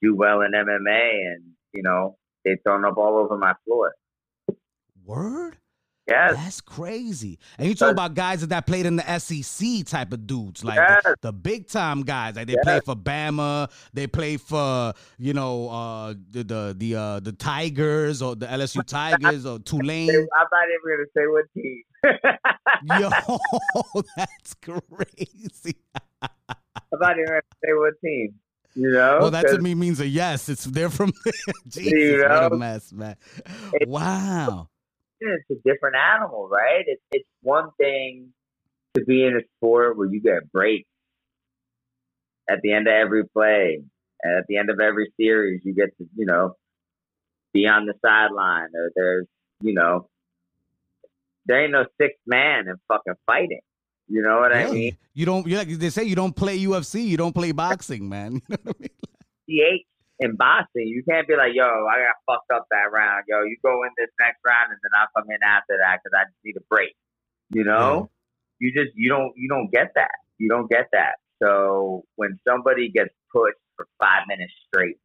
[0.01, 3.93] do well in MMA, and you know they've thrown up all over my floor.
[5.05, 5.57] Word.
[6.09, 6.35] Yes.
[6.35, 7.37] That's crazy.
[7.57, 11.03] And you talk about guys that played in the SEC type of dudes, like yes.
[11.03, 12.35] the, the, big time guys.
[12.35, 12.63] Like they yes.
[12.63, 18.21] play for Bama, they play for you know uh, the the the uh, the Tigers
[18.21, 20.09] or the LSU Tigers or Tulane.
[20.09, 21.83] I'm not even gonna say what team.
[22.83, 25.77] Yo, that's crazy.
[26.21, 28.33] I'm not even gonna say what team.
[28.75, 30.49] You know, well, that to me means a yes.
[30.49, 31.11] It's they're from
[31.67, 31.91] Jesus.
[31.91, 32.29] You know?
[32.29, 33.15] What a mess, man!
[33.85, 34.69] Wow
[35.19, 36.83] it's a different animal, right?
[36.85, 38.29] It's it's one thing
[38.95, 40.87] to be in a sport where you get breaks
[42.49, 43.81] at the end of every play,
[44.23, 46.55] and at the end of every series, you get to you know
[47.53, 49.27] be on the sideline, or there's
[49.61, 50.07] you know
[51.45, 53.61] there ain't no sixth man in fucking fighting.
[54.07, 54.97] You know what yeah, I mean?
[55.13, 55.45] You don't.
[55.45, 57.05] You like they say you don't play UFC.
[57.05, 58.41] You don't play boxing, man.
[58.51, 59.79] You know what I mean?
[59.81, 63.23] CH in boxing, you can't be like, yo, I got fucked up that round.
[63.27, 66.13] Yo, you go in this next round and then I'll come in after that because
[66.15, 66.95] I just need a break.
[67.51, 68.11] You know,
[68.59, 68.67] yeah.
[68.67, 70.19] you just you don't you don't get that.
[70.37, 71.15] You don't get that.
[71.41, 74.99] So when somebody gets pushed for five minutes straight,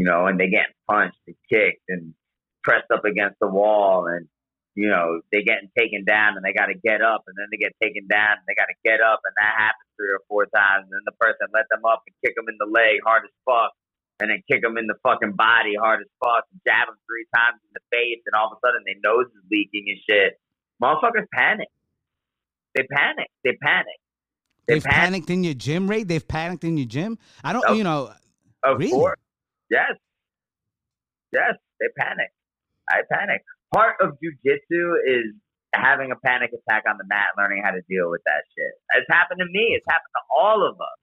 [0.00, 2.14] you know, and they get punched and kicked and
[2.64, 4.26] pressed up against the wall and
[4.74, 7.58] you know, they getting taken down and they got to get up and then they
[7.58, 10.46] get taken down and they got to get up and that happens three or four
[10.54, 13.26] times and then the person let them up and kick them in the leg hard
[13.26, 13.74] as fuck
[14.20, 17.26] and then kick them in the fucking body hard as fuck and jab them three
[17.34, 20.38] times in the face, and all of a sudden their nose is leaking and shit.
[20.82, 21.68] Motherfuckers panic.
[22.74, 23.28] They panic.
[23.44, 23.98] They panic.
[24.66, 24.98] They They've panic.
[24.98, 26.02] panicked in your gym, Ray.
[26.02, 27.18] They've panicked in your gym.
[27.42, 28.12] I don't, you know.
[28.62, 28.90] Of really?
[28.90, 29.18] course.
[29.70, 29.92] Yes.
[31.32, 32.30] Yes, they panic.
[32.90, 33.42] I panic.
[33.74, 35.34] Part of jujitsu is
[35.74, 38.72] having a panic attack on the mat, learning how to deal with that shit.
[38.96, 39.76] It's happened to me.
[39.76, 40.98] It's happened to all of us.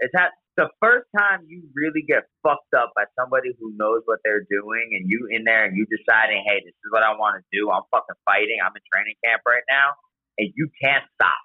[0.00, 4.22] It's ha- the first time you really get fucked up by somebody who knows what
[4.22, 7.42] they're doing and you in there and you deciding, hey, this is what I want
[7.42, 7.70] to do.
[7.74, 8.62] I'm fucking fighting.
[8.62, 9.98] I'm in training camp right now.
[10.38, 11.42] And you can't stop.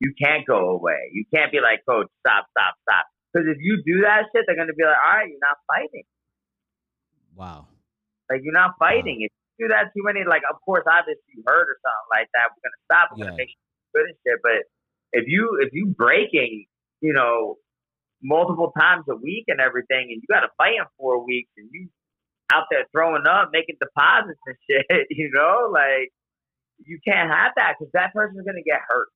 [0.00, 1.12] You can't go away.
[1.12, 3.04] You can't be like, coach, stop, stop, stop.
[3.32, 5.60] Because if you do that shit, they're going to be like, all right, you're not
[5.68, 6.08] fighting.
[7.36, 7.68] Wow.
[8.28, 9.24] Like, you're not fighting.
[9.24, 9.28] Wow.
[9.28, 12.28] If you do that too many, like, of course, obviously you hurt or something like
[12.36, 12.52] that.
[12.52, 13.04] We're going to stop.
[13.12, 13.24] We're yeah.
[13.32, 13.64] going to make sure
[13.96, 14.38] good and shit.
[14.44, 14.60] But
[15.12, 16.68] if you, if you breaking,
[17.00, 17.60] you know,
[18.22, 21.68] multiple times a week and everything, and you got to fight in four weeks, and
[21.72, 21.88] you
[22.52, 26.10] out there throwing up, making deposits and shit, you know, like
[26.84, 29.08] you can't have that because that person's gonna get hurt.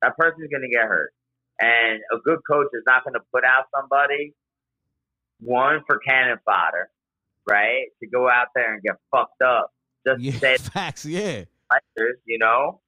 [0.00, 1.12] That person's gonna get hurt,
[1.60, 4.34] and a good coach is not gonna put out somebody
[5.40, 6.88] one for cannon fodder,
[7.48, 7.86] right?
[8.00, 9.70] To go out there and get fucked up
[10.06, 11.44] just yeah, to say facts, yeah.
[12.26, 12.80] You know,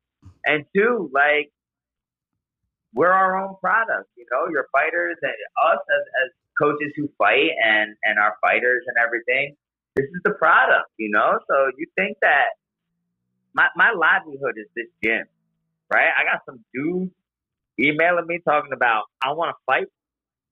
[0.45, 1.51] and two, like
[2.95, 4.09] we're our own product.
[4.17, 6.31] You know, your fighters and us as, as
[6.61, 9.57] coaches who fight and and our fighters and everything.
[9.97, 10.91] This is the product.
[10.99, 12.55] You know, so you think that
[13.53, 15.25] my my livelihood is this gym,
[15.93, 16.11] right?
[16.17, 17.13] I got some dudes
[17.79, 19.87] emailing me talking about I want to fight.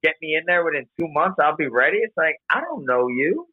[0.03, 1.39] Get me in there within two months.
[1.41, 1.99] I'll be ready.
[1.99, 3.47] It's like I don't know you.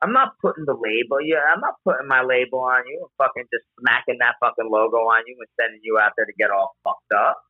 [0.00, 1.18] I'm not putting the label.
[1.20, 4.98] Yeah, I'm not putting my label on you and fucking just smacking that fucking logo
[5.10, 7.42] on you and sending you out there to get all fucked up.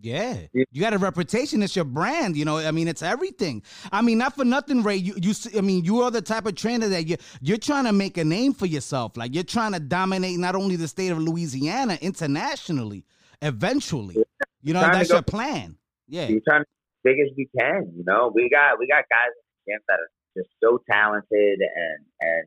[0.00, 0.36] Yeah.
[0.52, 1.62] You got a reputation.
[1.62, 2.36] It's your brand.
[2.36, 3.62] You know, I mean, it's everything.
[3.90, 4.96] I mean, not for nothing, Ray.
[4.96, 7.92] You, you, I mean, you are the type of trainer that you, you're trying to
[7.92, 9.16] make a name for yourself.
[9.16, 13.04] Like you're trying to dominate not only the state of Louisiana internationally,
[13.42, 14.16] eventually.
[14.62, 15.76] You know, that's your plan.
[16.06, 16.28] Yeah.
[16.28, 16.68] We're trying to
[17.04, 17.92] big as we can.
[17.96, 21.60] You know, we got we got guys in the gym that are just so talented
[21.60, 22.46] and and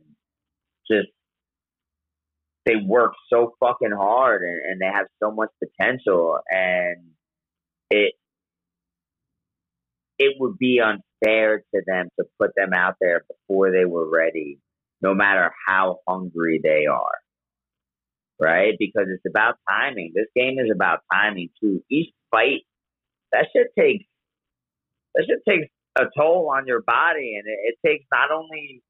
[0.90, 1.10] just
[2.66, 6.98] they work so fucking hard and, and they have so much potential and
[7.92, 8.14] it
[10.18, 14.60] it would be unfair to them to put them out there before they were ready,
[15.02, 17.18] no matter how hungry they are.
[18.40, 18.74] Right?
[18.78, 20.14] Because it's about timing.
[20.16, 21.84] This game is about timing too.
[21.90, 22.62] Each fight,
[23.32, 24.06] that shit takes
[25.16, 25.68] that shit takes
[26.00, 28.82] a toll on your body and it, it takes not only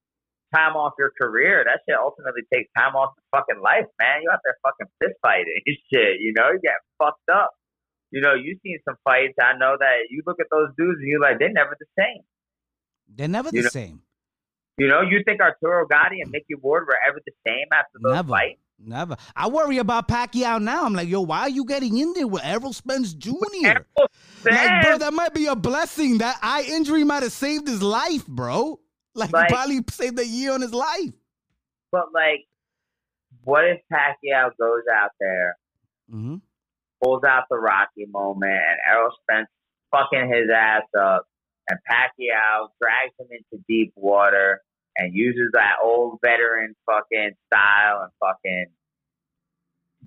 [0.53, 4.21] time off your career, that shit ultimately takes time off your fucking life, man.
[4.21, 7.51] You out there fucking fist fighting shit, you know, you get fucked up
[8.11, 9.33] you know, you've seen some fights.
[9.41, 12.23] I know that you look at those dudes and you're like, they're never the same.
[13.15, 13.69] They're never you the know?
[13.69, 14.01] same.
[14.77, 18.13] You know, you think Arturo Gatti and Micky Ward were ever the same after those
[18.13, 18.29] never.
[18.29, 18.59] fights?
[18.83, 19.15] Never.
[19.35, 20.85] I worry about Pacquiao now.
[20.85, 23.35] I'm like, yo, why are you getting in there with Errol Spence Jr.?
[23.63, 23.85] Errol
[24.43, 26.17] like, bro, that might be a blessing.
[26.17, 28.79] That eye injury might have saved his life, bro.
[29.13, 31.11] Like, like probably saved a year on his life.
[31.91, 32.45] But like,
[33.43, 35.57] what if Pacquiao goes out there
[36.11, 36.35] mm-hmm
[37.03, 39.47] pulls out the Rocky moment, and Errol Spence
[39.91, 41.25] fucking his ass up,
[41.69, 44.61] and Pacquiao drags him into deep water
[44.97, 48.65] and uses that old veteran fucking style and fucking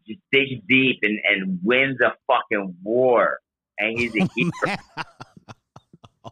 [0.07, 3.39] just digs deep and, and wins a fucking war.
[3.79, 4.51] And he's a hero.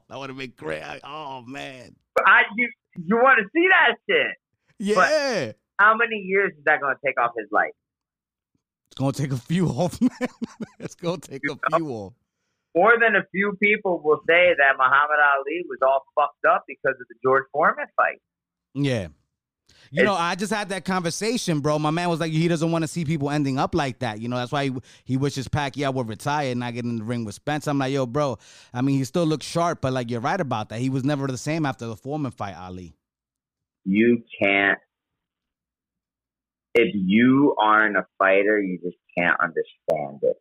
[0.08, 0.82] that would have been great.
[1.04, 1.96] Oh man.
[2.26, 4.36] I you you want to see that shit?
[4.78, 4.94] Yeah.
[4.94, 7.72] But how many years is that going to take off his life?
[8.92, 10.28] It's gonna take a few off, man.
[10.78, 12.12] it's gonna take you a know, few off.
[12.76, 16.94] More than a few people will say that Muhammad Ali was all fucked up because
[17.00, 18.20] of the George Foreman fight.
[18.74, 19.08] Yeah.
[19.90, 21.78] You it's, know, I just had that conversation, bro.
[21.78, 24.20] My man was like, he doesn't want to see people ending up like that.
[24.20, 24.74] You know, that's why he,
[25.04, 27.66] he wishes Pacquiao would retire and not get in the ring with Spence.
[27.66, 28.38] I'm like, yo, bro.
[28.74, 30.80] I mean, he still looks sharp, but like, you're right about that.
[30.80, 32.94] He was never the same after the Foreman fight, Ali.
[33.84, 34.78] You can't
[36.74, 40.36] if you aren't a fighter, you just can't understand it.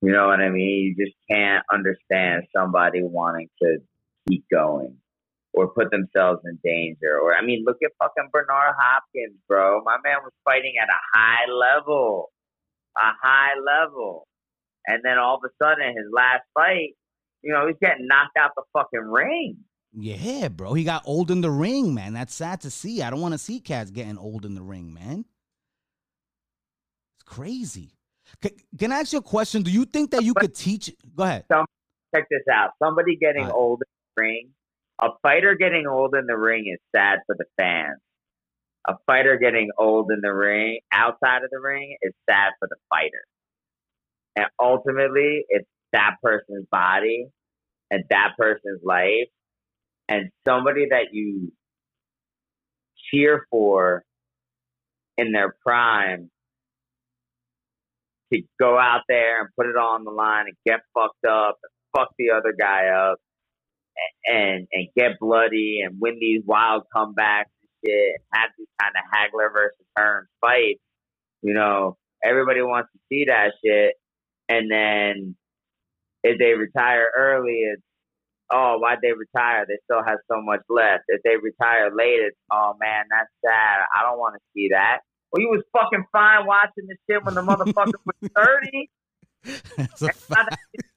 [0.00, 0.94] You know what I mean?
[0.96, 3.78] You just can't understand somebody wanting to
[4.28, 4.96] keep going
[5.54, 7.18] or put themselves in danger.
[7.20, 9.82] Or I mean, look at fucking Bernard Hopkins, bro.
[9.84, 12.30] My man was fighting at a high level,
[12.96, 14.26] a high level,
[14.86, 16.94] and then all of a sudden, his last fight,
[17.42, 19.58] you know, he's getting knocked out the fucking ring.
[19.94, 20.72] Yeah, bro.
[20.72, 22.14] He got old in the ring, man.
[22.14, 23.02] That's sad to see.
[23.02, 25.24] I don't want to see cats getting old in the ring, man.
[27.16, 27.92] It's crazy.
[28.40, 29.62] Can, can I ask you a question?
[29.62, 30.90] Do you think that you could teach?
[31.14, 31.44] Go ahead.
[31.52, 31.66] Some,
[32.14, 32.70] check this out.
[32.82, 33.52] Somebody getting right.
[33.52, 34.48] old in the ring.
[35.02, 37.98] A fighter getting old in the ring is sad for the fans.
[38.88, 42.76] A fighter getting old in the ring, outside of the ring, is sad for the
[42.88, 43.24] fighter.
[44.36, 47.26] And ultimately, it's that person's body
[47.90, 49.28] and that person's life
[50.08, 51.52] and somebody that you
[53.10, 54.04] cheer for
[55.18, 56.30] in their prime
[58.32, 61.70] to go out there and put it on the line and get fucked up and
[61.96, 63.18] fuck the other guy up
[64.26, 68.94] and and get bloody and win these wild comebacks and shit and have these kind
[68.96, 70.80] of Hagler versus Hearns fights.
[71.42, 73.94] You know, everybody wants to see that shit.
[74.48, 75.36] And then
[76.22, 77.82] if they retire early, it's
[78.52, 79.64] oh, why'd they retire?
[79.66, 81.04] They still have so much left.
[81.08, 83.86] If they retire late, it's, oh man, that's sad.
[83.96, 85.00] I don't want to see that.
[85.32, 88.90] Well, he was fucking fine watching this shit when the motherfucker was 30.
[89.44, 89.88] and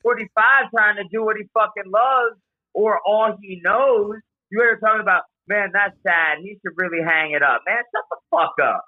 [0.04, 2.38] 45 trying to do what he fucking loves
[2.74, 4.18] or all he knows.
[4.52, 6.40] You ever talking about, man, that's sad.
[6.44, 7.62] He should really hang it up.
[7.66, 8.84] Man, shut the fuck up.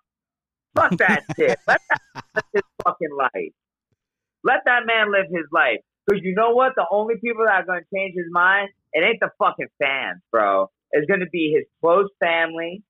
[0.76, 1.58] Fuck that shit.
[1.68, 2.02] Let that
[2.36, 3.54] live his fucking life.
[4.44, 5.80] Let that man live his life.
[6.08, 6.74] Because you know what?
[6.76, 10.22] The only people that are going to change his mind, it ain't the fucking fans,
[10.32, 10.70] bro.
[10.92, 12.84] It's going to be his close family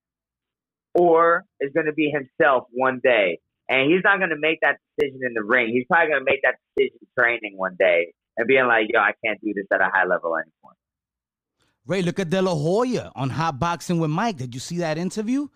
[0.94, 3.40] or it's going to be himself one day.
[3.70, 5.70] And he's not going to make that decision in the ring.
[5.70, 9.14] He's probably going to make that decision training one day and being like, yo, I
[9.26, 10.76] can't do this at a high level anymore.
[11.86, 14.38] Ray, look at De La Hoya on Hot Boxing with Mike.
[14.38, 15.48] Did you see that interview?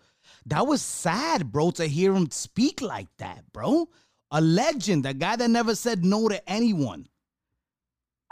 [0.46, 3.88] That was sad, bro, to hear him speak like that, bro.
[4.30, 7.06] A legend, a guy that never said no to anyone.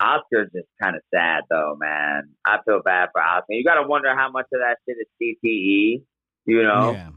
[0.00, 2.30] Oscar's just kind of sad, though, man.
[2.46, 3.52] I feel bad for Oscar.
[3.52, 5.06] You got to wonder how much of that shit is
[5.44, 6.02] CTE,
[6.46, 6.92] you know?
[6.92, 7.10] Yeah.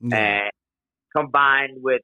[0.00, 0.16] yeah.
[0.16, 0.50] And
[1.16, 2.02] combined with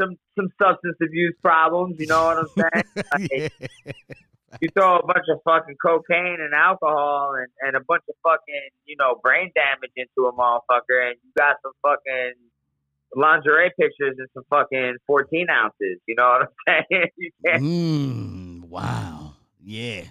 [0.00, 3.50] some some substance abuse problems, you know what I'm saying?
[4.54, 8.14] Like, you throw a bunch of fucking cocaine and alcohol and, and a bunch of
[8.22, 12.34] fucking, you know, brain damage into a motherfucker and you got some fucking
[13.16, 15.98] lingerie pictures and some fucking 14 ounces.
[16.06, 17.06] You know what I'm saying?
[17.16, 17.62] you can't.
[17.62, 19.13] Mm, wow.
[19.64, 20.02] Yeah.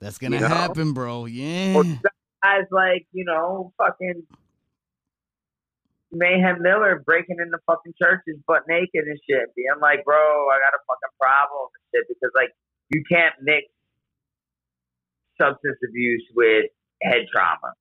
[0.00, 0.48] That's to you know?
[0.48, 1.26] happen, bro.
[1.26, 1.74] Yeah.
[1.76, 1.84] Or
[2.42, 4.22] guys like, you know, fucking
[6.12, 9.54] Mayhem Miller breaking into fucking churches butt naked and shit.
[9.56, 12.50] Being like, bro, I got a fucking problem and shit because, like,
[12.90, 13.66] you can't mix
[15.40, 16.66] substance abuse with
[17.02, 17.74] head trauma.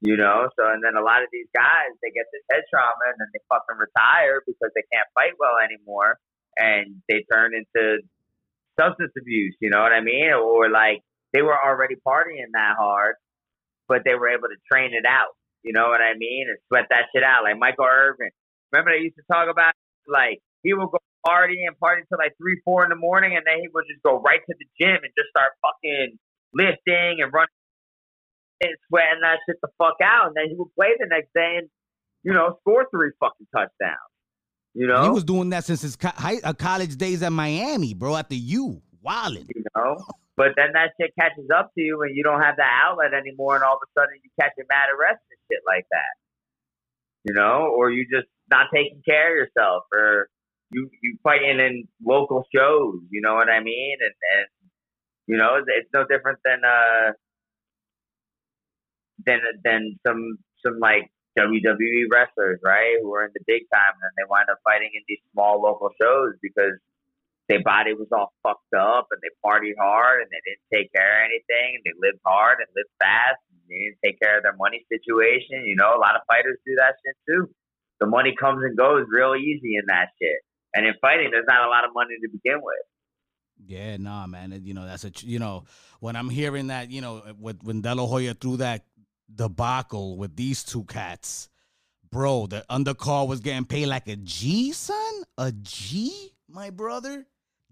[0.00, 3.02] You know, so and then a lot of these guys they get this head trauma
[3.10, 6.22] and then they fucking retire because they can't fight well anymore
[6.54, 7.98] and they turn into
[8.78, 10.30] substance abuse, you know what I mean?
[10.32, 11.02] Or like
[11.32, 13.16] they were already partying that hard,
[13.88, 16.46] but they were able to train it out, you know what I mean?
[16.48, 17.44] And sweat that shit out.
[17.44, 18.30] Like Michael Irvin.
[18.72, 19.74] Remember they used to talk about
[20.06, 23.44] like he would go party and party until like three, four in the morning and
[23.44, 26.16] then he would just go right to the gym and just start fucking
[26.54, 27.58] lifting and running
[28.60, 30.28] and sweating that shit the fuck out.
[30.28, 31.68] And then he would play the next day and,
[32.22, 34.07] you know, score three fucking touchdowns.
[34.74, 35.02] You know?
[35.02, 38.28] He was doing that since his co- high, uh, college days at Miami, bro, at
[38.28, 38.80] the U.
[39.04, 39.46] Wildin'.
[39.54, 39.96] You know?
[40.36, 43.56] But then that shit catches up to you and you don't have that outlet anymore
[43.56, 46.14] and all of a sudden you catch a mad arrest and shit like that.
[47.24, 47.72] You know?
[47.74, 50.28] Or you just not taking care of yourself or
[50.70, 53.96] you you fighting in local shows, you know what I mean?
[54.00, 54.46] And and
[55.26, 57.12] you know, it's no different than uh
[59.24, 62.98] than than some some like WWE wrestlers, right?
[63.00, 65.90] Who are in the big time and they wind up fighting in these small local
[65.94, 66.74] shows because
[67.48, 71.22] their body was all fucked up and they partied hard and they didn't take care
[71.22, 74.42] of anything and they lived hard and lived fast and they didn't take care of
[74.42, 75.64] their money situation.
[75.64, 77.48] You know, a lot of fighters do that shit too.
[78.00, 80.42] The money comes and goes real easy in that shit.
[80.74, 82.84] And in fighting, there's not a lot of money to begin with.
[83.66, 84.60] Yeah, nah, man.
[84.64, 85.64] You know, that's a you know
[86.00, 88.84] when I'm hearing that, you know, when De La Hoya threw that
[89.34, 91.48] debacle with these two cats,
[92.10, 97.26] bro, the undercard was getting paid like a G, son, a G, my brother.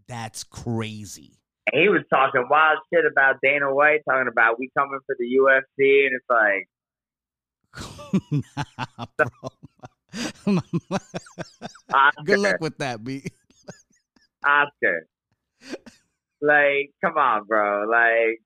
[0.08, 1.38] That's crazy.
[1.72, 6.06] He was talking wild shit about Dana White, talking about we coming for the UFC,
[6.06, 6.68] and it's like,
[8.78, 9.28] nah, bro.
[12.24, 13.24] Good luck with that, B.
[14.44, 15.06] Oscar.
[16.40, 17.86] like, come on, bro.
[17.90, 18.40] Like,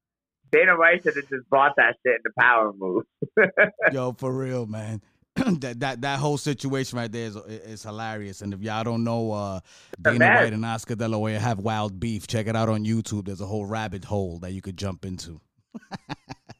[0.52, 3.04] Dana White should have just bought that shit in the power move.
[3.92, 5.00] Yo, for real, man.
[5.36, 8.42] that that that whole situation right there is is hilarious.
[8.42, 9.60] And if y'all don't know, uh,
[10.00, 12.26] Dana White and Oscar De La Hoya have wild beef.
[12.26, 13.26] Check it out on YouTube.
[13.26, 15.40] There's a whole rabbit hole that you could jump into.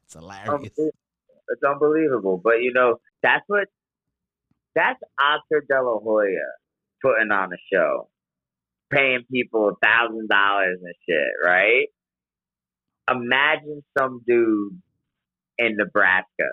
[0.04, 0.72] it's hilarious.
[0.78, 2.40] It's unbelievable.
[2.42, 3.66] But you know, that's what
[4.74, 6.38] that's Oscar De La Hoya
[7.02, 8.08] putting on a show
[8.90, 11.86] paying people a thousand dollars and shit, right?
[13.10, 14.80] Imagine some dude
[15.58, 16.50] in Nebraska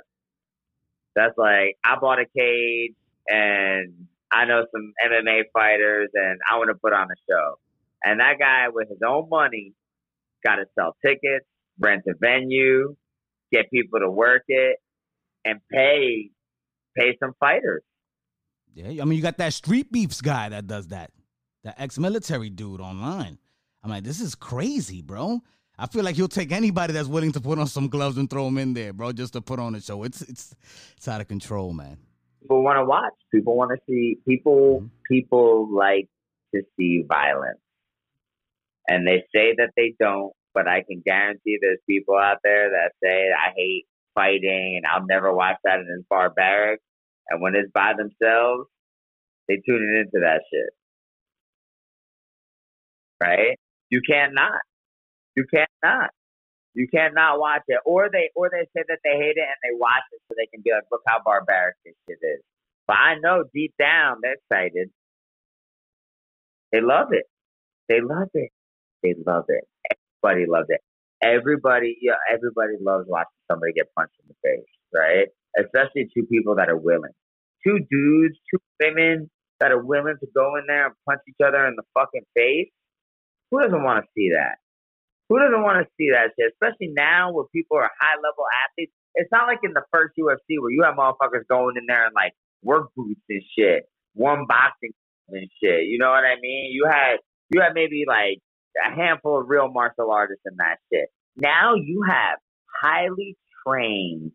[1.16, 2.96] that's like, I bought a cage
[3.28, 7.60] and I know some MMA fighters and I want to put on a show.
[8.04, 9.74] And that guy with his own money
[10.46, 11.46] got to sell tickets,
[11.80, 12.96] rent a venue,
[13.52, 14.78] get people to work it,
[15.46, 16.30] and pay
[16.98, 17.84] pay some fighters.
[18.74, 21.12] Yeah, I mean, you got that street beefs guy that does that
[21.64, 23.40] that ex-military dude online.
[23.84, 25.42] I'm like, this is crazy, bro.
[25.80, 28.46] I feel like he'll take anybody that's willing to put on some gloves and throw
[28.46, 30.04] them in there, bro, just to put on a show.
[30.04, 30.56] It's it's
[30.96, 31.98] it's out of control, man.
[32.42, 33.14] People want to watch.
[33.32, 34.18] People want to see.
[34.28, 34.88] People mm-hmm.
[35.10, 36.08] people like
[36.56, 37.60] to see violence,
[38.88, 42.92] and they say that they don't, but I can guarantee there's people out there that
[43.04, 46.80] say I hate fighting and I'll never watch that and it's barbaric.
[47.30, 48.68] And when it's by themselves,
[49.48, 50.74] they tune it into that shit
[53.20, 53.58] right?
[53.90, 54.60] You can't not.
[55.38, 56.12] You can't not.
[56.76, 57.80] You can't not watch it.
[57.86, 60.48] Or they or they say that they hate it and they watch it so they
[60.48, 62.42] can be like, look how barbaric this shit is.
[62.88, 64.90] But I know deep down they're excited.
[66.74, 67.26] They love it.
[67.90, 68.52] They love it.
[69.04, 69.66] They love it.
[70.24, 70.82] Everybody loves it.
[71.24, 75.28] Everybody, yeah, everybody loves watching somebody get punched in the face, right?
[75.60, 77.14] Especially two people that are willing.
[77.66, 79.30] Two dudes, two women
[79.60, 82.70] that are willing to go in there and punch each other in the fucking face.
[83.52, 84.58] Who doesn't want to see that?
[85.30, 86.54] Who doesn't want to see that shit?
[86.54, 88.94] Especially now where people are high level athletes.
[89.16, 92.16] It's not like in the first UFC where you have motherfuckers going in there and
[92.16, 94.94] like work boots and shit, one boxing
[95.30, 95.88] and shit.
[95.88, 96.72] You know what I mean?
[96.72, 97.18] You had
[97.50, 98.40] you had maybe like
[98.86, 101.10] a handful of real martial artists in that shit.
[101.36, 102.38] Now you have
[102.82, 103.36] highly
[103.68, 104.32] trained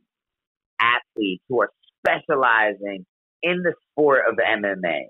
[0.81, 1.71] athletes who are
[2.05, 3.07] specializing
[3.43, 5.03] in the sport of MMA,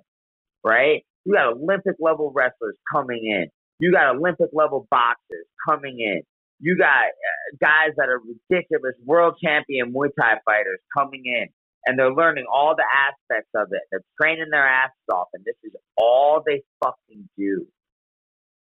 [0.64, 1.02] right?
[1.24, 3.46] You got Olympic level wrestlers coming in.
[3.78, 6.22] You got Olympic level boxers coming in.
[6.60, 11.48] You got uh, guys that are ridiculous world champion Muay Thai fighters coming in
[11.84, 13.82] and they're learning all the aspects of it.
[13.90, 17.66] They're training their asses off and this is all they fucking do.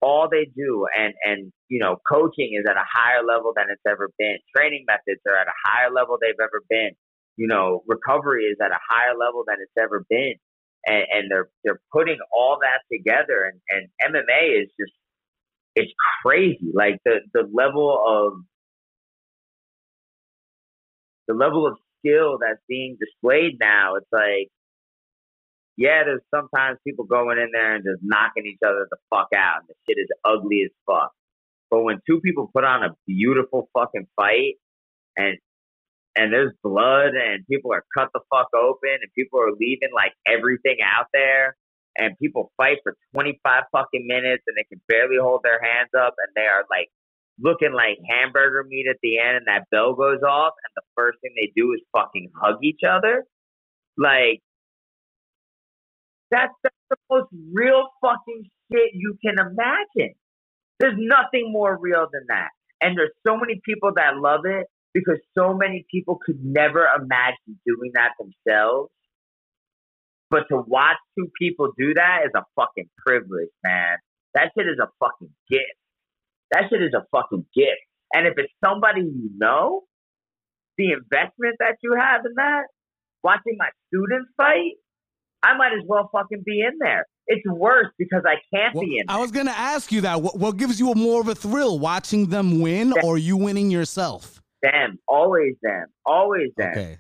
[0.02, 3.86] All they do and and you know, coaching is at a higher level than it's
[3.88, 4.38] ever been.
[4.56, 6.96] Training methods are at a higher level they've ever been
[7.38, 10.36] you know, recovery is at a higher level than it's ever been.
[10.86, 14.94] And, and they're they're putting all that together and, and MMA is just
[15.76, 15.92] it's
[16.24, 16.72] crazy.
[16.74, 18.34] Like the, the level of
[21.28, 24.50] the level of skill that's being displayed now, it's like
[25.78, 29.62] yeah, there's sometimes people going in there and just knocking each other the fuck out
[29.62, 31.12] and the shit is ugly as fuck.
[31.72, 34.56] But when two people put on a beautiful fucking fight
[35.18, 35.38] and
[36.16, 40.12] and there's blood and people are cut the fuck open and people are leaving like
[40.28, 41.56] everything out there
[41.98, 46.16] and people fight for 25 fucking minutes and they can barely hold their hands up
[46.18, 46.90] and they are like
[47.40, 51.18] looking like hamburger meat at the end and that bell goes off and the first
[51.22, 53.26] thing they do is fucking hug each other.
[53.98, 54.42] Like
[56.30, 60.14] that's, the most real fucking shit you can imagine.
[60.80, 62.50] There's nothing more real than that.
[62.82, 67.60] And there's so many people that love it because so many people could never imagine
[67.66, 68.92] doing that themselves.
[70.32, 73.98] But to watch two people do that is a fucking privilege, man.
[74.34, 75.78] That shit is a fucking gift.
[76.52, 77.84] That shit is a fucking gift.
[78.14, 79.82] And if it's somebody you know,
[80.78, 82.64] the investment that you have in that,
[83.24, 84.72] watching my students fight,
[85.44, 87.06] I might as well fucking be in there.
[87.28, 89.06] It's worse because I can't well, be in.
[89.08, 89.18] There.
[89.18, 90.22] I was gonna ask you that.
[90.22, 93.70] What, what gives you a more of a thrill, watching them win or you winning
[93.70, 94.42] yourself?
[94.62, 96.72] them, always them, always them.
[96.72, 96.98] Okay.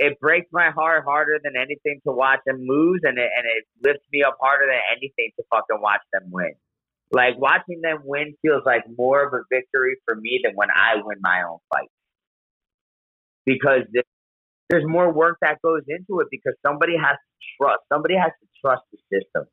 [0.00, 3.64] It breaks my heart harder than anything to watch them lose, and it and it
[3.86, 6.54] lifts me up harder than anything to fucking watch them win.
[7.12, 10.94] Like watching them win feels like more of a victory for me than when I
[11.04, 11.90] win my own fight,
[13.44, 13.82] because
[14.70, 16.28] there's more work that goes into it.
[16.30, 19.44] Because somebody has to trust, somebody has to trust the system,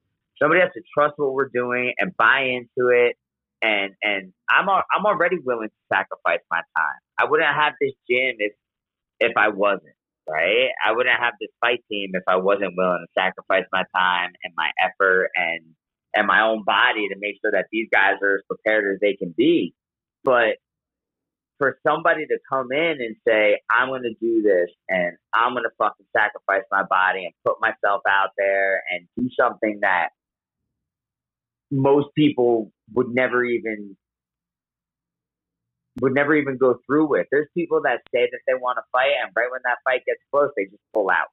[0.42, 3.18] somebody has to trust what we're doing and buy into it
[3.62, 7.00] and and I'm I'm already willing to sacrifice my time.
[7.20, 8.54] I wouldn't have this gym if
[9.20, 9.97] if I wasn't
[10.30, 10.70] right.
[10.86, 14.54] I wouldn't have this fight team if I wasn't willing to sacrifice my time and
[14.56, 15.62] my effort and
[16.16, 19.14] and my own body to make sure that these guys are as prepared as they
[19.14, 19.74] can be.
[20.24, 20.58] But
[21.58, 25.64] for somebody to come in and say, I'm going to do this and I'm going
[25.64, 30.10] to fucking sacrifice my body and put myself out there and do something that
[31.72, 33.98] most people would never even
[36.02, 37.28] would never even go through with.
[37.32, 40.22] There's people that say that they want to fight, and right when that fight gets
[40.32, 41.28] close, they just pull out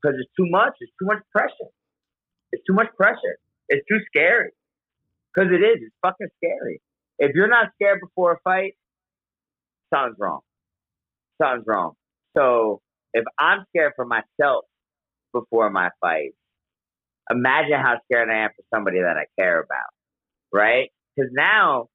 [0.00, 0.74] because it's too much.
[0.80, 1.70] It's too much pressure.
[2.52, 3.38] It's too much pressure.
[3.68, 4.50] It's too scary.
[5.34, 5.78] Because it is.
[5.82, 6.80] It's fucking scary.
[7.18, 8.74] If you're not scared before a fight,
[9.92, 10.40] something's wrong.
[11.40, 11.92] Something's wrong.
[12.36, 12.80] So
[13.12, 14.64] if I'm scared for myself
[15.32, 16.32] before my fight,
[17.30, 19.90] imagine how scared I am for somebody that I care about,
[20.52, 20.90] right?
[21.14, 21.88] Because now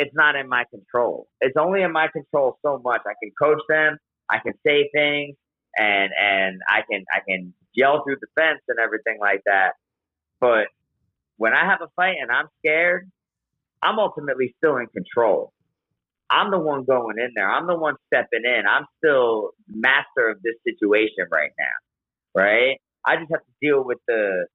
[0.00, 1.28] it's not in my control.
[1.42, 3.02] It's only in my control so much.
[3.06, 3.98] I can coach them,
[4.30, 5.36] I can say things,
[5.76, 9.72] and and I can I can yell through the fence and everything like that.
[10.40, 10.68] But
[11.36, 13.10] when I have a fight and I'm scared,
[13.82, 15.52] I'm ultimately still in control.
[16.30, 17.50] I'm the one going in there.
[17.50, 18.62] I'm the one stepping in.
[18.66, 22.78] I'm still master of this situation right now, right?
[23.04, 24.46] I just have to deal with the,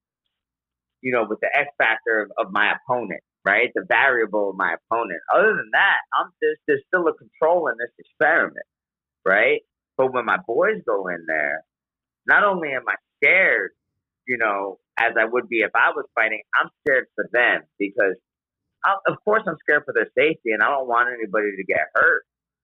[1.01, 3.69] you know, with the X factor of, of my opponent, right?
[3.75, 5.21] The variable of my opponent.
[5.33, 8.65] Other than that, I'm there's, there's still a control in this experiment,
[9.23, 9.61] right?
[9.97, 11.63] But when my boys go in there,
[12.27, 13.71] not only am I scared,
[14.27, 18.15] you know, as I would be if I was fighting, I'm scared for them because,
[18.83, 21.93] i of course, I'm scared for their safety and I don't want anybody to get
[21.93, 22.23] hurt.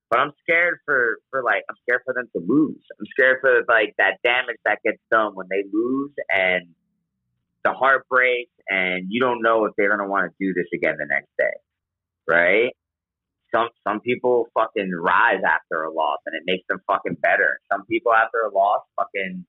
[0.10, 2.84] But I'm scared for, for like, I'm scared for them to lose.
[3.00, 6.68] I'm scared for like that damage that gets done when they lose and
[7.64, 10.96] the heartbreak and you don't know if they're going to want to do this again
[10.98, 11.54] the next day.
[12.28, 12.72] Right?
[13.54, 17.60] Some, some people fucking rise after a loss and it makes them fucking better.
[17.72, 19.46] Some people after a loss fucking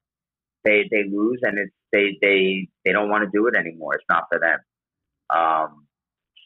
[0.65, 3.95] they they lose and it's they they they don't want to do it anymore.
[3.95, 4.59] It's not for them.
[5.31, 5.87] Um,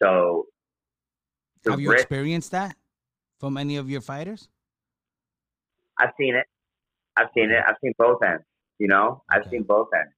[0.03, 0.47] so
[1.67, 2.77] have you experienced that
[3.39, 4.49] from any of your fighters?
[5.99, 6.47] I've seen it.
[7.17, 7.63] I've seen it.
[7.67, 8.45] I've seen both ends.
[8.79, 9.41] You know, okay.
[9.41, 10.13] I've seen both ends,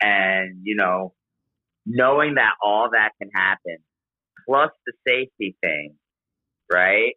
[0.00, 1.14] and you know,
[1.86, 3.78] knowing that all that can happen,
[4.46, 5.94] plus the safety thing,
[6.72, 7.14] right?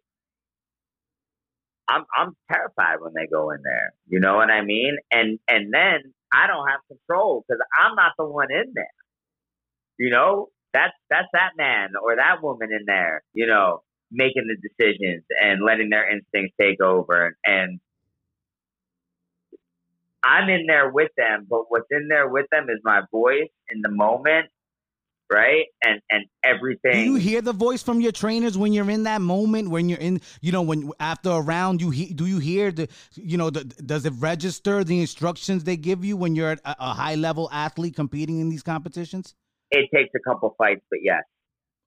[1.88, 3.94] I'm I'm terrified when they go in there.
[4.08, 4.96] You know what I mean?
[5.10, 8.86] And and then I don't have control because I'm not the one in there.
[9.98, 13.22] You know, that's that's that man or that woman in there.
[13.34, 17.36] You know, making the decisions and letting their instincts take over.
[17.44, 17.80] And
[20.24, 23.82] I'm in there with them, but what's in there with them is my voice in
[23.82, 24.48] the moment
[25.32, 25.64] right?
[25.82, 26.92] And and everything.
[26.92, 29.70] Do you hear the voice from your trainers when you're in that moment?
[29.70, 32.88] When you're in, you know, when after a round, you he, do you hear the,
[33.14, 36.92] you know, the, does it register the instructions they give you when you're a, a
[36.92, 39.34] high level athlete competing in these competitions?
[39.70, 41.22] It takes a couple fights, but yes.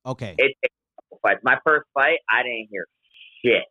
[0.05, 0.35] Okay.
[0.37, 1.41] It takes a couple fights.
[1.43, 2.87] My first fight, I didn't hear
[3.43, 3.63] shit.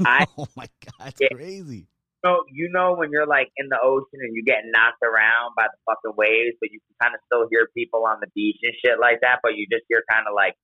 [0.06, 1.86] I, oh my god, it's crazy
[2.26, 5.64] know, you know when you're like in the ocean and you get knocked around by
[5.64, 8.74] the fucking waves, but you can kind of still hear people on the beach and
[8.84, 10.54] shit like that, but you just hear kind of like.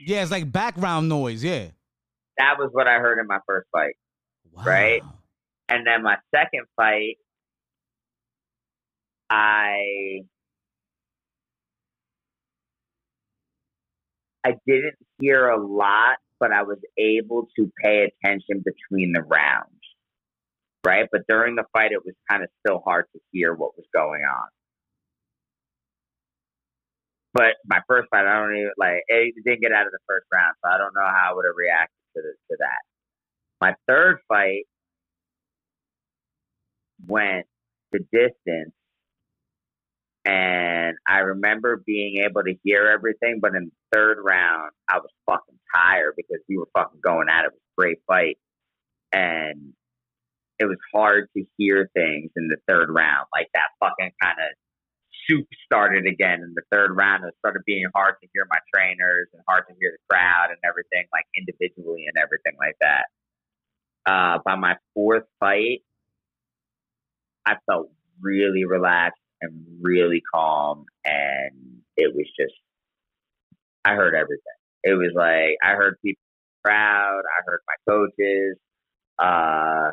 [0.00, 1.42] Yeah, it's like background noise.
[1.42, 1.68] Yeah.
[2.38, 3.94] That was what I heard in my first fight.
[4.52, 4.64] Wow.
[4.64, 5.02] Right.
[5.68, 7.16] And then my second fight,
[9.28, 10.20] I
[14.44, 19.77] I didn't hear a lot, but I was able to pay attention between the rounds
[20.88, 21.06] right?
[21.12, 24.22] But during the fight, it was kind of still hard to hear what was going
[24.22, 24.48] on.
[27.34, 30.24] But my first fight, I don't even like it didn't get out of the first
[30.32, 32.80] round, so I don't know how I would have reacted to the, to that.
[33.60, 34.64] My third fight
[37.06, 37.46] went
[37.92, 38.72] the distance,
[40.24, 43.40] and I remember being able to hear everything.
[43.42, 47.44] But in the third round, I was fucking tired because we were fucking going at
[47.44, 47.48] it.
[47.48, 48.38] It was a great fight,
[49.12, 49.74] and
[50.58, 53.26] it was hard to hear things in the third round.
[53.32, 54.56] Like that fucking kind of
[55.28, 57.24] soup started again in the third round.
[57.24, 60.58] It started being hard to hear my trainers and hard to hear the crowd and
[60.64, 63.06] everything, like individually and everything like that.
[64.06, 65.82] Uh, by my fourth fight,
[67.46, 67.90] I felt
[68.20, 72.54] really relaxed and really calm, and it was just,
[73.84, 74.42] I heard everything.
[74.82, 76.20] It was like I heard people
[76.64, 78.56] crowd, I heard my coaches,
[79.18, 79.92] uh,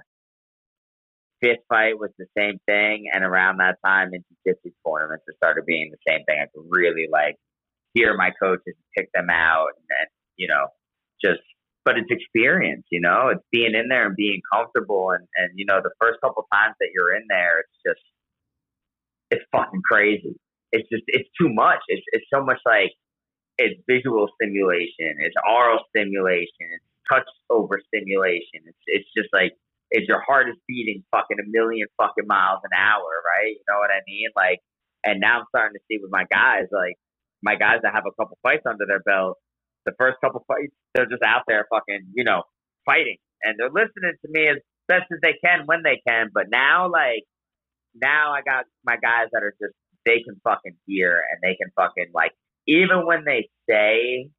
[1.42, 5.66] fifth fight was the same thing, and around that time in jiu-jitsu tournaments, it started
[5.66, 6.40] being the same thing.
[6.42, 7.36] I could really like
[7.94, 10.68] hear my coaches pick them out, and, you know,
[11.24, 11.42] just
[11.86, 15.66] but it's experience, you know, it's being in there and being comfortable, and and you
[15.66, 18.06] know, the first couple times that you're in there, it's just
[19.32, 20.36] it's fucking crazy.
[20.72, 21.80] It's just it's too much.
[21.88, 22.92] It's it's so much like
[23.58, 28.66] it's visual stimulation, it's oral stimulation, it's touch over stimulation.
[28.66, 29.54] It's it's just like
[29.96, 33.56] is your heart is beating fucking a million fucking miles an hour, right?
[33.56, 34.30] You know what I mean?
[34.36, 34.60] Like,
[35.04, 37.00] and now I'm starting to see with my guys, like
[37.42, 39.38] my guys that have a couple fights under their belt,
[39.86, 42.44] the first couple fights, they're just out there fucking, you know,
[42.86, 46.30] fighting, and they're listening to me as best as they can when they can.
[46.34, 47.24] But now, like,
[47.94, 49.74] now I got my guys that are just
[50.06, 52.32] they can fucking hear and they can fucking like
[52.68, 54.30] even when they say,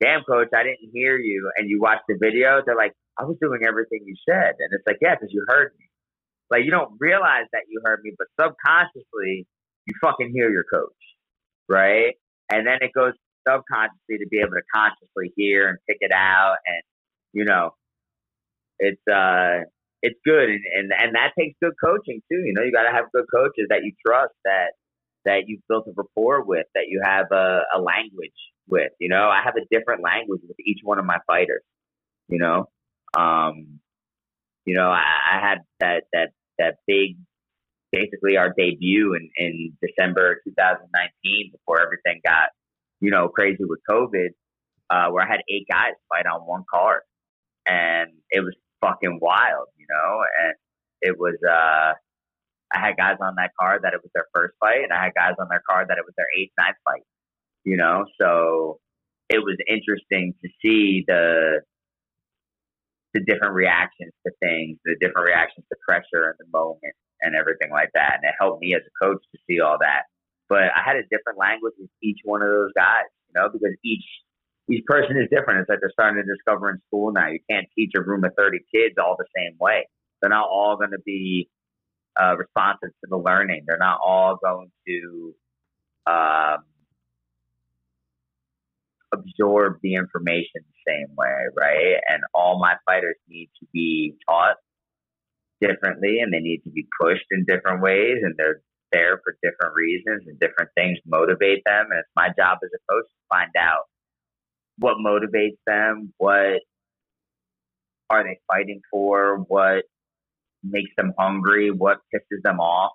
[0.00, 3.36] "Damn, coach, I didn't hear you," and you watch the video, they're like, I was
[3.40, 4.54] doing everything you said.
[4.58, 5.86] And it's like, yeah, because you heard me.
[6.50, 9.46] Like, you don't realize that you heard me, but subconsciously,
[9.86, 10.92] you fucking hear your coach,
[11.68, 12.14] right?
[12.52, 13.14] And then it goes
[13.48, 16.56] subconsciously to be able to consciously hear and pick it out.
[16.66, 16.82] And,
[17.32, 17.70] you know,
[18.78, 19.64] it's, uh,
[20.02, 20.50] it's good.
[20.50, 22.42] And, and, and that takes good coaching too.
[22.44, 24.72] You know, you got to have good coaches that you trust that,
[25.26, 28.32] that you've built a rapport with, that you have a, a language
[28.68, 28.92] with.
[28.98, 31.62] You know, I have a different language with each one of my fighters.
[32.28, 32.68] You know,
[33.16, 33.80] um,
[34.64, 35.04] you know, I,
[35.34, 37.16] I had that that that big,
[37.92, 42.50] basically our debut in in December 2019 before everything got
[43.00, 44.28] you know crazy with COVID,
[44.90, 47.02] uh, where I had eight guys fight on one card,
[47.66, 50.54] and it was fucking wild, you know, and
[51.02, 51.36] it was.
[51.48, 51.94] uh
[52.72, 55.14] I had guys on that card that it was their first fight, and I had
[55.14, 57.06] guys on their card that it was their eighth, ninth fight.
[57.64, 58.78] You know, so
[59.28, 61.60] it was interesting to see the
[63.14, 67.70] the different reactions to things, the different reactions to pressure and the moment and everything
[67.70, 68.20] like that.
[68.20, 70.04] And it helped me as a coach to see all that.
[70.48, 73.74] But I had a different language with each one of those guys, you know, because
[73.84, 74.04] each
[74.68, 75.60] each person is different.
[75.60, 77.28] It's like they're starting to discover in school now.
[77.28, 79.88] You can't teach a room of 30 kids all the same way.
[80.20, 81.48] They're not all going to be
[82.20, 83.64] uh, responsive to the learning.
[83.66, 85.34] They're not all going to
[86.06, 86.58] um,
[89.12, 91.96] absorb the information the same way, right?
[92.08, 94.56] And all my fighters need to be taught
[95.60, 98.60] differently and they need to be pushed in different ways and they're
[98.92, 101.86] there for different reasons and different things motivate them.
[101.90, 103.84] And it's my job as a coach to find out
[104.78, 106.60] what motivates them, what
[108.10, 109.84] are they fighting for, what
[110.70, 112.92] makes them hungry, what pisses them off,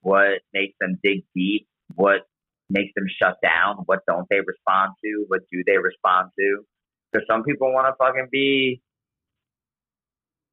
[0.00, 2.22] what makes them dig deep, what
[2.70, 6.64] makes them shut down, what don't they respond to, what do they respond to.
[7.12, 8.80] Because some people want to fucking be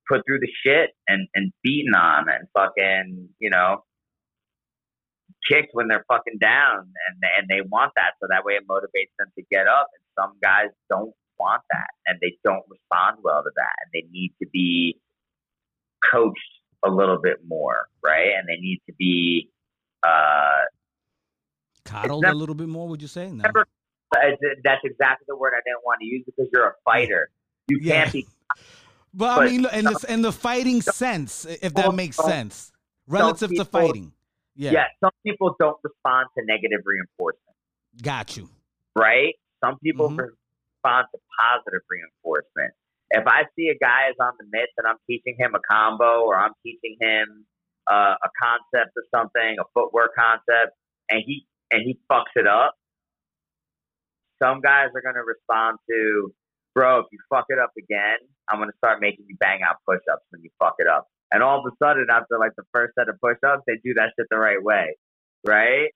[0.07, 3.83] put through the shit and, and beaten on and fucking, you know,
[5.49, 9.11] kicked when they're fucking down and and they want that so that way it motivates
[9.17, 13.41] them to get up and some guys don't want that and they don't respond well
[13.41, 14.99] to that and they need to be
[16.09, 16.39] coached
[16.83, 19.49] a little bit more right and they need to be
[20.03, 20.61] uh
[21.85, 23.65] coddled a little bit more would you say no never,
[24.63, 27.29] that's exactly the word i didn't want to use because you're a fighter
[27.67, 28.03] you yeah.
[28.03, 28.59] can't be but,
[29.13, 32.71] but I mean, in the, in the fighting sense, if that makes sense,
[33.07, 34.13] relative people, to fighting.
[34.55, 34.71] Yeah.
[34.71, 34.85] yeah.
[34.99, 37.55] Some people don't respond to negative reinforcement.
[38.01, 38.49] Got you.
[38.95, 39.35] Right?
[39.63, 40.19] Some people mm-hmm.
[40.19, 42.73] respond to positive reinforcement.
[43.11, 46.23] If I see a guy is on the mitts and I'm teaching him a combo
[46.23, 47.45] or I'm teaching him
[47.91, 50.75] uh, a concept or something, a footwork concept,
[51.09, 52.75] and he and he fucks it up,
[54.41, 56.33] some guys are to respond to,
[56.73, 58.17] bro, if you fuck it up again,
[58.49, 61.07] I'm to start making you bang out push ups when you fuck it up.
[61.31, 63.93] And all of a sudden, after like the first set of push ups, they do
[63.95, 64.97] that shit the right way,
[65.45, 65.91] right?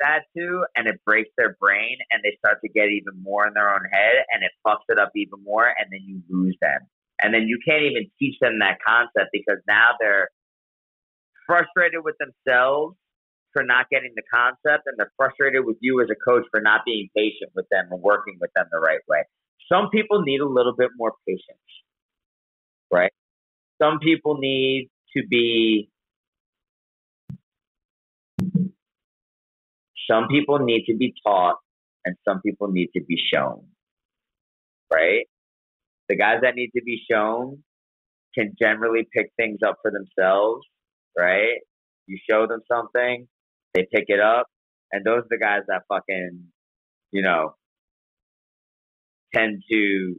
[0.00, 3.54] That too, and it breaks their brain, and they start to get even more in
[3.54, 6.80] their own head, and it fucks it up even more, and then you lose them.
[7.20, 10.28] And then you can't even teach them that concept because now they're
[11.46, 12.96] frustrated with themselves
[13.52, 16.80] for not getting the concept, and they're frustrated with you as a coach for not
[16.84, 19.22] being patient with them and working with them the right way.
[19.70, 21.58] Some people need a little bit more patience,
[22.90, 23.12] right?
[23.80, 25.90] Some people need to be,
[30.10, 31.56] some people need to be taught
[32.04, 33.64] and some people need to be shown,
[34.92, 35.26] right?
[36.08, 37.62] The guys that need to be shown
[38.34, 40.66] can generally pick things up for themselves,
[41.16, 41.58] right?
[42.06, 43.28] You show them something,
[43.74, 44.46] they pick it up,
[44.90, 46.44] and those are the guys that fucking,
[47.12, 47.54] you know,
[49.34, 50.16] tend to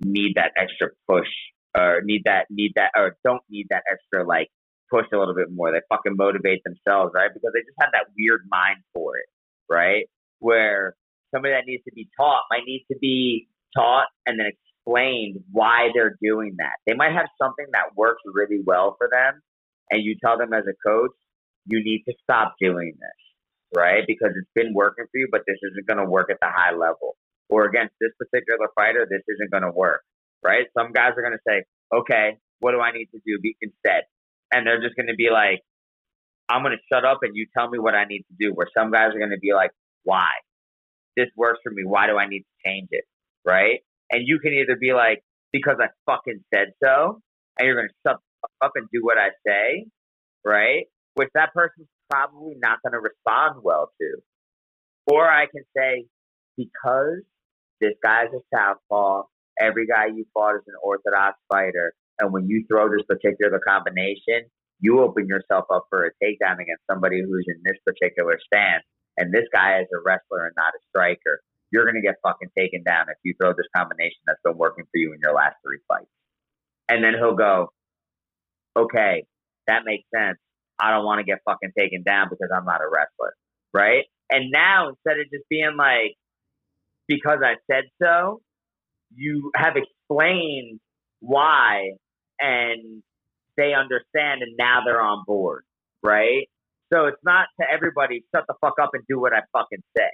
[0.00, 1.28] need that extra push
[1.76, 4.48] or need that need that or don't need that extra like
[4.94, 5.72] push a little bit more.
[5.72, 7.30] They fucking motivate themselves, right?
[7.32, 9.26] Because they just have that weird mind for it,
[9.68, 10.06] right?
[10.38, 10.94] Where
[11.34, 15.90] somebody that needs to be taught might need to be taught and then explained why
[15.94, 16.78] they're doing that.
[16.86, 19.42] They might have something that works really well for them,
[19.90, 21.12] and you tell them as a coach,
[21.66, 23.20] you need to stop doing this,
[23.76, 24.04] right?
[24.06, 26.76] Because it's been working for you, but this isn't going to work at the high
[26.76, 27.16] level.
[27.50, 30.02] Or against this particular fighter, this isn't going to work
[30.44, 30.66] right?
[30.78, 34.04] Some guys are going to say, okay, what do I need to do instead?
[34.54, 35.62] And they're just going to be like,
[36.48, 38.52] I'm going to shut up and you tell me what I need to do.
[38.54, 39.70] Where some guys are going to be like,
[40.04, 40.30] why?
[41.16, 41.82] This works for me.
[41.84, 43.04] Why do I need to change it?
[43.44, 43.80] Right?
[44.12, 47.20] And you can either be like, because I fucking said so,
[47.58, 48.18] and you're going to shut
[48.62, 49.86] up and do what I say,
[50.44, 50.84] right?
[51.14, 54.16] Which that person's probably not going to respond well to.
[55.12, 56.06] Or I can say,
[56.56, 57.22] because
[57.80, 59.24] this guy's a southpaw,
[59.60, 61.94] every guy you fought is an orthodox fighter.
[62.18, 64.48] And when you throw this particular combination,
[64.80, 68.84] you open yourself up for a takedown against somebody who's in this particular stance.
[69.16, 71.40] And this guy is a wrestler and not a striker.
[71.70, 74.84] You're going to get fucking taken down if you throw this combination that's been working
[74.84, 76.10] for you in your last three fights.
[76.88, 77.72] And then he'll go,
[78.76, 79.24] okay,
[79.66, 80.38] that makes sense.
[80.78, 83.34] I don't want to get fucking taken down because I'm not a wrestler.
[83.72, 84.04] Right.
[84.30, 86.16] And now instead of just being like,
[87.06, 88.40] because I said so,
[89.14, 90.80] you have explained
[91.20, 91.92] why
[92.44, 93.02] and
[93.56, 95.64] they understand and now they're on board,
[96.02, 96.48] right?
[96.92, 100.12] So it's not to everybody, shut the fuck up and do what I fucking say,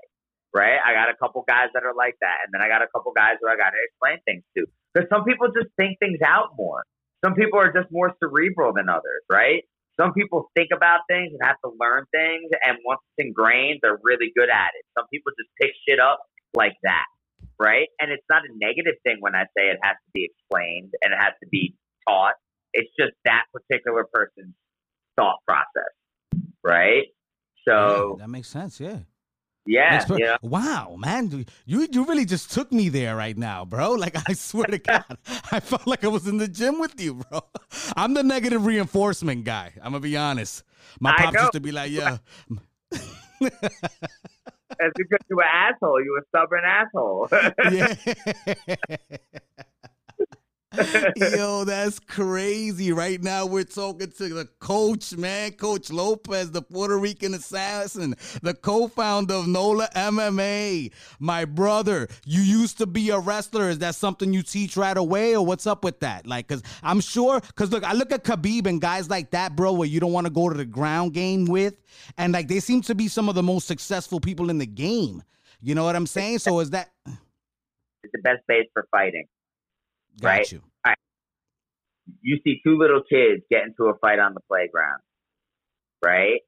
[0.54, 0.78] right?
[0.78, 2.46] I got a couple guys that are like that.
[2.46, 4.66] And then I got a couple guys who I got to explain things to.
[4.94, 6.84] Because some people just think things out more.
[7.24, 9.64] Some people are just more cerebral than others, right?
[10.00, 12.48] Some people think about things and have to learn things.
[12.64, 14.86] And once it's ingrained, they're really good at it.
[14.96, 16.20] Some people just pick shit up
[16.54, 17.04] like that
[17.60, 17.88] right?
[18.00, 21.12] And it's not a negative thing when I say it has to be explained and
[21.12, 21.76] it has to be
[22.08, 22.34] taught.
[22.72, 24.54] It's just that particular person's
[25.18, 27.04] thought process, right?
[27.68, 28.80] So yeah, that makes sense.
[28.80, 28.98] Yeah.
[29.66, 30.36] Yeah, Per- yeah.
[30.42, 33.92] Wow, man, you you really just took me there right now, bro.
[34.00, 35.18] Like I swear to God,
[35.52, 37.42] I felt like I was in the gym with you, bro.
[37.96, 39.72] I'm the negative reinforcement guy.
[39.76, 40.64] I'm gonna be honest.
[40.98, 42.18] My pops used to be like, "Yeah,
[44.78, 46.02] It's because you were an asshole.
[46.02, 47.28] You were a stubborn asshole.
[47.70, 49.16] yeah."
[51.16, 52.92] Yo, that's crazy.
[52.92, 58.54] Right now, we're talking to the coach, man, Coach Lopez, the Puerto Rican assassin, the
[58.54, 60.92] co founder of NOLA MMA.
[61.18, 63.68] My brother, you used to be a wrestler.
[63.68, 66.26] Is that something you teach right away, or what's up with that?
[66.26, 69.72] Like, because I'm sure, because look, I look at Khabib and guys like that, bro,
[69.72, 71.74] where you don't want to go to the ground game with,
[72.16, 75.24] and like they seem to be some of the most successful people in the game.
[75.60, 76.38] You know what I'm saying?
[76.38, 76.90] So, is that.
[77.06, 79.26] it's the best base for fighting.
[80.20, 80.52] Got Right.
[80.52, 80.62] you.
[82.22, 85.00] You see two little kids get into a fight on the playground,
[86.04, 86.40] right?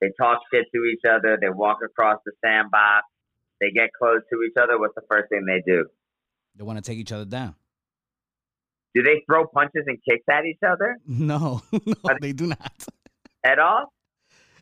[0.00, 1.36] They talk shit to each other.
[1.40, 3.04] They walk across the sandbox.
[3.60, 4.78] They get close to each other.
[4.78, 5.86] What's the first thing they do?
[6.54, 7.56] They want to take each other down.
[8.94, 12.72] Do they throw punches and kicks at each other No, no, they do not.
[13.44, 13.92] at all?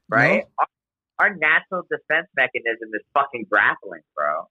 [0.09, 0.43] Right?
[0.45, 0.51] No.
[0.59, 4.49] Our, our natural defense mechanism is fucking grappling, bro.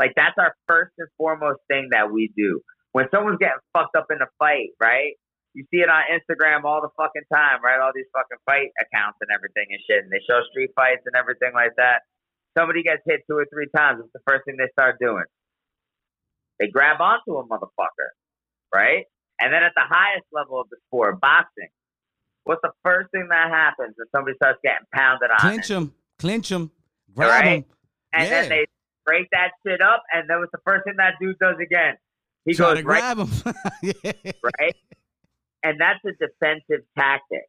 [0.00, 2.60] Like that's our first and foremost thing that we do.
[2.92, 5.12] When someone's getting fucked up in a fight, right?
[5.52, 7.78] You see it on Instagram all the fucking time, right?
[7.78, 11.14] All these fucking fight accounts and everything and shit, and they show street fights and
[11.14, 12.02] everything like that.
[12.56, 14.00] Somebody gets hit two or three times.
[14.02, 15.24] It's the first thing they start doing?
[16.58, 18.10] They grab onto a motherfucker,
[18.74, 19.04] right?
[19.40, 21.68] And then at the highest level of the sport, boxing,
[22.44, 25.38] what's the first thing that happens when somebody starts getting pounded on?
[25.40, 26.70] Clinch him, clinch him,
[27.14, 27.44] grab Right.
[27.58, 27.64] him.
[28.12, 28.40] and Yeah.
[28.42, 28.66] then they
[29.04, 31.94] break that shit up, and that was the first thing that dude does again?
[32.44, 33.52] He Try goes to right, grab him.
[34.60, 34.76] right,
[35.62, 37.42] and that's a defensive tactic.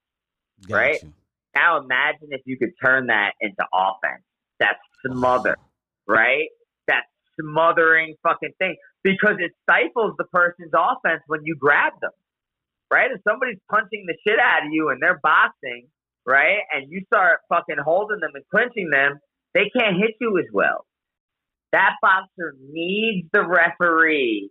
[0.67, 1.03] Got Right.
[1.03, 1.13] you.
[1.55, 4.23] Now imagine if you could turn that into offense.
[4.59, 5.57] That's smother,
[6.07, 6.47] right?
[6.87, 7.03] That
[7.39, 12.11] smothering fucking thing because it stifles the person's offense when you grab them,
[12.91, 13.09] right?
[13.11, 15.87] If somebody's punching the shit out of you and they're boxing,
[16.25, 19.19] right, and you start fucking holding them and clinching them,
[19.53, 20.85] they can't hit you as well.
[21.71, 24.49] That boxer needs the referee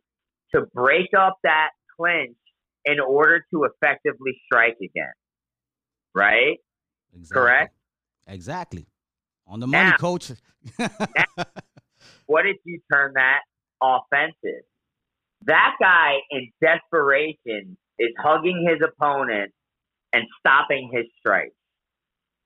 [0.54, 2.36] to break up that clinch
[2.84, 5.12] in order to effectively strike again,
[6.14, 6.56] right?
[7.14, 7.34] Exactly.
[7.42, 7.74] Correct?
[8.26, 8.86] Exactly.
[9.46, 10.32] On the money, Now- coach.
[12.26, 13.40] What if you turn that
[13.82, 14.62] offensive?
[15.46, 19.50] That guy in desperation is hugging his opponent
[20.12, 21.52] and stopping his strike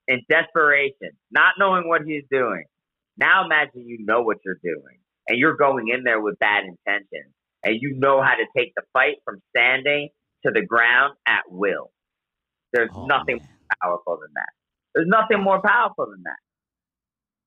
[0.09, 2.64] In desperation, not knowing what he's doing.
[3.17, 4.99] Now imagine you know what you're doing
[5.29, 8.83] and you're going in there with bad intentions and you know how to take the
[8.93, 10.09] fight from standing
[10.45, 11.91] to the ground at will.
[12.73, 13.49] There's Oh, nothing man.
[13.83, 14.51] powerful than that.
[14.95, 16.37] There's nothing more powerful than that.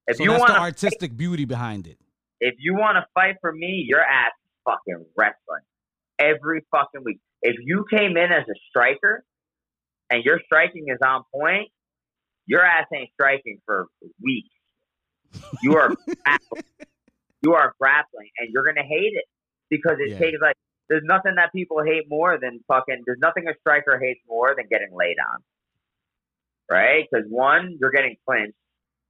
[0.08, 1.98] If so you want artistic beauty behind it.
[2.40, 5.64] if you want to fight for me, your ass is fucking wrestling
[6.20, 7.20] every fucking week.
[7.42, 9.24] If you came in as a striker
[10.10, 11.70] and your striking is on point,
[12.46, 13.88] your ass ain't striking for
[14.22, 14.50] weeks.
[15.64, 15.90] You are
[16.26, 16.64] grappling.
[17.42, 19.26] you are grappling, and you're gonna hate it
[19.70, 20.20] because it Yeah.
[20.20, 20.56] takes like
[20.90, 23.04] there's nothing that people hate more than fucking.
[23.06, 25.44] There's nothing a striker hates more than getting laid on,
[26.72, 27.06] right?
[27.12, 28.58] Because one, you're getting clinched,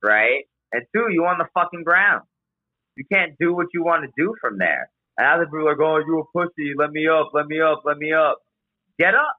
[0.03, 0.45] right?
[0.72, 2.24] And two, you on the fucking ground.
[2.95, 4.89] You can't do what you want to do from there.
[5.18, 6.74] And other people are going, oh, "You a pussy?
[6.78, 7.32] Let me up!
[7.34, 7.84] Let me up!
[7.86, 8.39] Let me up!"
[8.99, 9.36] Get up!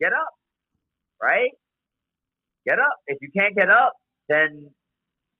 [0.00, 0.28] Get up!
[1.22, 1.50] Right?
[2.66, 2.96] Get up.
[3.06, 3.94] If you can't get up,
[4.28, 4.70] then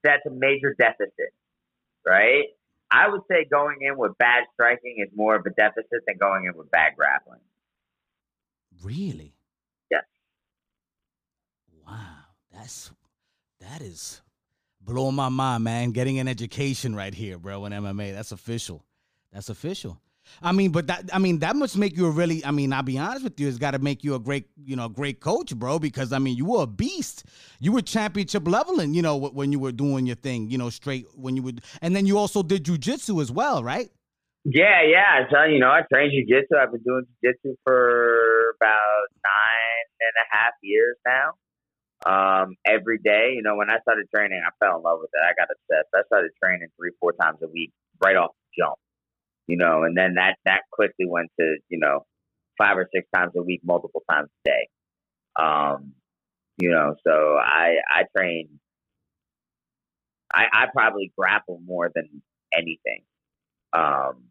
[0.02, 1.32] that's a major deficit,
[2.06, 2.44] right?
[2.90, 6.44] I would say going in with bad striking is more of a deficit than going
[6.44, 7.40] in with bad grappling.
[8.82, 9.34] Really?
[9.90, 10.04] Yes.
[11.86, 12.16] Wow.
[12.52, 12.92] That's
[13.60, 14.22] that is
[14.80, 15.90] blowing my mind, man.
[15.90, 18.14] Getting an education right here, bro, in MMA.
[18.14, 18.84] That's official.
[19.32, 20.00] That's official.
[20.42, 22.44] I mean, but that I mean that must make you a really.
[22.44, 24.76] I mean, I'll be honest with you, it's got to make you a great, you
[24.76, 25.78] know, great coach, bro.
[25.78, 27.24] Because I mean, you were a beast.
[27.60, 31.06] You were championship leveling, you know, when you were doing your thing, you know, straight
[31.14, 33.90] when you would, and then you also did jujitsu as well, right?
[34.44, 35.26] Yeah, yeah.
[35.30, 36.56] So you know, I train jujitsu.
[36.56, 41.32] I've been doing jujitsu for about nine and a half years now.
[42.04, 43.32] Um, every day.
[43.34, 45.22] You know, when I started training, I fell in love with it.
[45.24, 45.88] I got obsessed.
[45.94, 47.72] I started training three, four times a week
[48.04, 48.76] right off the jump.
[49.46, 52.04] You know, and then that that quickly went to you know
[52.58, 54.68] five or six times a week, multiple times a day.
[55.38, 55.92] Um,
[56.58, 58.48] you know, so I I train.
[60.32, 62.22] I I probably grapple more than
[62.52, 63.02] anything.
[63.72, 64.24] Um,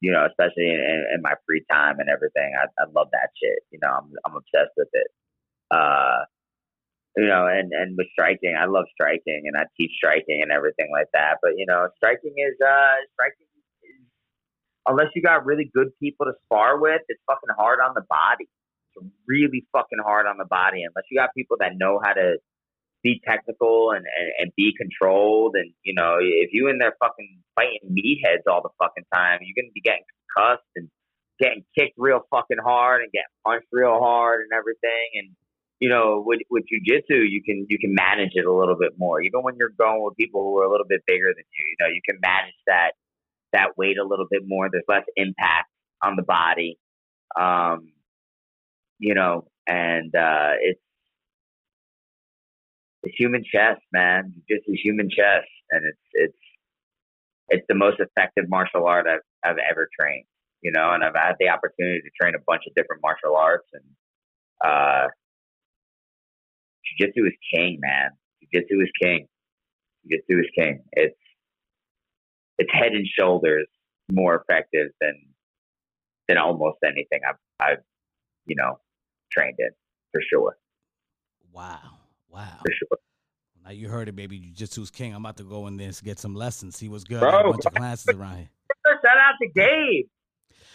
[0.00, 2.52] you know, especially in, in, in my free time and everything.
[2.54, 3.58] I, I love that shit.
[3.70, 5.08] You know, I'm I'm obsessed with it.
[5.70, 6.24] Uh,
[7.16, 10.88] you know, and and with striking, I love striking, and I teach striking and everything
[10.92, 11.38] like that.
[11.42, 13.47] But you know, striking is uh striking
[14.88, 18.48] unless you got really good people to spar with, it's fucking hard on the body.
[18.96, 22.38] It's really fucking hard on the body unless you got people that know how to
[23.04, 25.54] be technical and, and, and be controlled.
[25.54, 29.54] And, you know, if you in there fucking fighting meatheads all the fucking time, you're
[29.54, 30.02] going to be getting
[30.36, 30.88] cussed and
[31.38, 35.08] getting kicked real fucking hard and getting punched real hard and everything.
[35.14, 35.36] And,
[35.78, 39.22] you know, with, with jujitsu, you can, you can manage it a little bit more.
[39.22, 41.76] Even when you're going with people who are a little bit bigger than you, you
[41.78, 42.98] know, you can manage that,
[43.52, 44.68] that weight a little bit more.
[44.70, 45.70] There's less impact
[46.02, 46.78] on the body.
[47.38, 47.92] Um,
[48.98, 50.80] you know, and, uh, it's,
[53.02, 54.32] the human chess, man.
[54.48, 56.38] Just a human chess, and it's it's
[57.48, 60.26] it's the most effective martial art I've I've ever trained.
[60.62, 63.68] You know, and I've had the opportunity to train a bunch of different martial arts,
[63.72, 63.84] and
[64.64, 65.06] uh,
[66.84, 68.10] jiu-jitsu is king, man.
[68.42, 69.28] Jiu-jitsu is king.
[70.04, 70.82] Jiu-jitsu is king.
[70.92, 71.14] It's
[72.58, 73.66] it's head and shoulders
[74.10, 75.14] more effective than
[76.26, 77.82] than almost anything I've I've
[78.46, 78.78] you know
[79.32, 79.70] trained in
[80.12, 80.56] for sure.
[81.52, 81.80] Wow.
[82.30, 82.58] Wow.
[82.64, 82.98] For sure.
[83.64, 84.38] Now you heard it, baby.
[84.38, 85.14] Jiu-Jitsu's king.
[85.14, 86.76] I'm about to go in there and get some lessons.
[86.76, 87.20] See what's good.
[87.20, 88.50] Bro, I a bunch of classes around here.
[88.86, 90.06] Shout out to Gabe.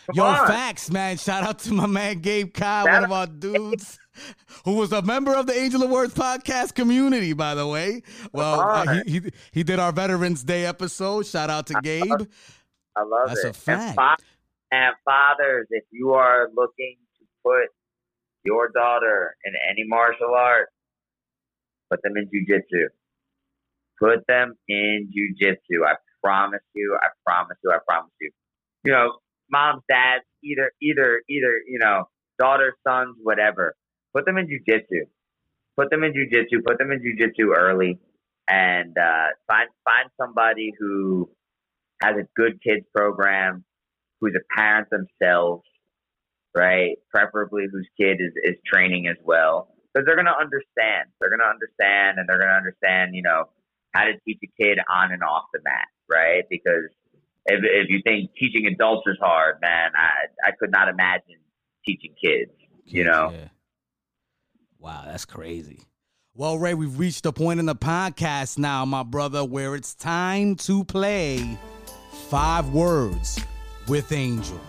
[0.08, 0.48] Come Yo, on.
[0.48, 1.18] facts, man.
[1.18, 3.98] Shout out to my man Gabe Kai, one of our dudes,
[4.66, 8.04] who was a member of the Angel of Words podcast community, by the way.
[8.32, 11.26] Well, uh, he, he he did our Veterans Day episode.
[11.26, 12.04] Shout out to Gabe.
[12.96, 13.50] I love That's it.
[13.50, 13.82] a fact.
[13.82, 14.26] And, fa-
[14.72, 17.70] and fathers, if you are looking to put
[18.44, 20.70] your daughter in any martial art,
[21.90, 22.88] put them in jujitsu.
[24.00, 25.86] Put them in jujitsu.
[25.86, 26.98] I promise you.
[27.02, 27.72] I promise you.
[27.72, 28.32] I promise you.
[28.84, 29.18] You know,
[29.50, 31.62] moms, dads, either, either, either.
[31.68, 32.06] You know,
[32.40, 33.76] daughters, sons, whatever.
[34.14, 35.08] Put them in jujitsu.
[35.78, 36.64] Put them in jujitsu.
[36.66, 38.00] Put them in jujitsu early,
[38.48, 41.30] and uh, find find somebody who
[42.02, 43.64] has a good kids program,
[44.20, 45.64] who's a parent themselves,
[46.56, 46.98] right?
[47.10, 49.70] Preferably whose kid is, is training as well.
[49.94, 51.10] Because they're going to understand.
[51.20, 53.46] They're going to understand and they're going to understand, you know,
[53.94, 56.44] how to teach a kid on and off the mat, right?
[56.50, 56.90] Because
[57.46, 61.38] if, if you think teaching adults is hard, man, I, I could not imagine
[61.86, 62.52] teaching kids,
[62.86, 63.32] you know?
[63.32, 63.48] Yeah.
[64.84, 65.80] Wow, that's crazy.
[66.36, 70.58] Well, Ray, we've reached a point in the podcast now, my brother, where it's time
[70.58, 71.58] to play
[72.28, 73.40] five words
[73.88, 74.60] with Angel.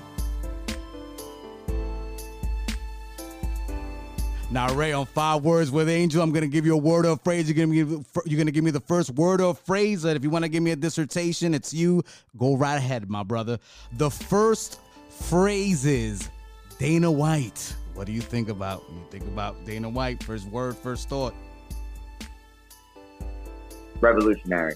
[4.52, 7.16] Now, Ray, on five words with Angel, I'm gonna give you a word or a
[7.16, 7.50] phrase.
[7.50, 10.04] You're gonna give you're gonna give me the first word or phrase.
[10.04, 12.04] And if you want to give me a dissertation, it's you.
[12.36, 13.58] Go right ahead, my brother.
[13.94, 14.78] The first
[15.10, 16.30] phrase is
[16.78, 17.74] Dana White.
[17.94, 20.22] What do you think about when you think about Dana White?
[20.22, 21.34] First word, first thought.
[24.00, 24.74] Revolutionary.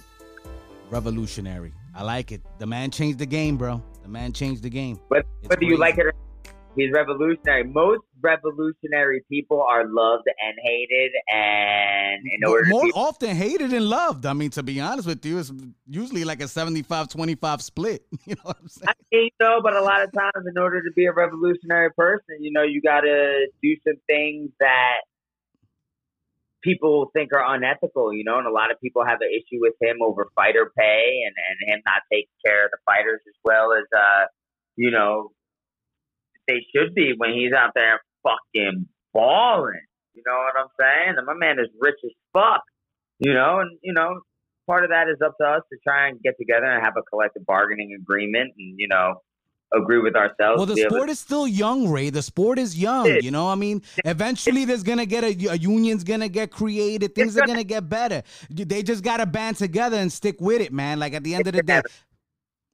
[0.88, 1.72] Revolutionary.
[1.94, 2.40] I like it.
[2.58, 3.82] The man changed the game, bro.
[4.02, 5.00] The man changed the game.
[5.08, 6.12] Whether, whether you like it or
[6.44, 7.64] not, he's revolutionary.
[7.64, 13.36] Most revolutionary people are loved and hated, and in More, order to more be often
[13.36, 14.26] hated and loved.
[14.26, 15.52] I mean, to be honest with you, it's
[15.86, 18.04] usually like a 75-25 split.
[18.26, 18.88] You know what I'm saying?
[18.88, 22.36] I think so, but a lot of times, in order to be a revolutionary person,
[22.40, 24.98] you know, you got to do some things that
[26.62, 29.74] people think are unethical, you know, and a lot of people have an issue with
[29.80, 33.72] him over fighter pay and, and him not taking care of the fighters as well
[33.72, 34.26] as, uh,
[34.76, 35.30] you know,
[36.46, 39.80] they should be when he's out there fucking balling.
[40.14, 41.14] You know what I'm saying?
[41.16, 42.62] And my man is rich as fuck,
[43.18, 44.20] you know, and, you know,
[44.66, 47.02] part of that is up to us to try and get together and have a
[47.02, 49.22] collective bargaining agreement and, you know,
[49.72, 50.56] agree with ourselves.
[50.56, 52.10] Well, the to sport is still young, Ray.
[52.10, 53.06] The sport is young.
[53.06, 57.14] It- You know, I mean, eventually there's gonna get a, a union's gonna get created.
[57.14, 58.22] Things are gonna- get better.
[58.50, 60.98] They just gotta band together and stick with it, man.
[60.98, 61.82] Like at the end of the day,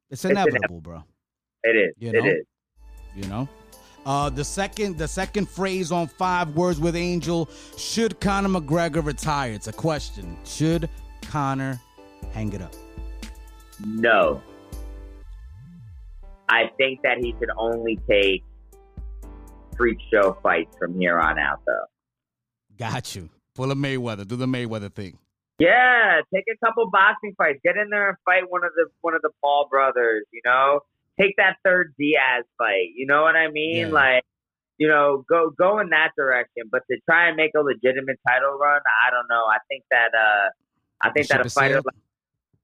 [0.09, 1.03] it's inevitable, bro.
[1.63, 1.93] It is.
[1.97, 2.25] You know?
[2.25, 2.45] is.
[3.15, 3.49] You know.
[4.05, 9.51] Uh, the second, the second phrase on five words with Angel: Should Conor McGregor retire?
[9.53, 10.37] It's a question.
[10.45, 10.89] Should
[11.23, 11.81] Conor
[12.31, 12.73] hang it up?
[13.85, 14.41] No.
[16.47, 18.43] I think that he should only take
[19.75, 21.85] freak show fights from here on out, though.
[22.77, 23.29] Got you.
[23.55, 24.27] Pull a Mayweather.
[24.27, 25.17] Do the Mayweather thing.
[25.57, 27.59] Yeah, take a couple boxing fights.
[27.63, 30.25] Get in there and fight one of the one of the Paul brothers.
[30.31, 30.81] You know,
[31.19, 32.89] take that third Diaz fight.
[32.95, 33.87] You know what I mean?
[33.87, 33.93] Yeah.
[33.93, 34.23] Like,
[34.77, 36.63] you know, go go in that direction.
[36.71, 39.43] But to try and make a legitimate title run, I don't know.
[39.49, 40.49] I think that uh,
[41.01, 41.95] I think that a has fighter like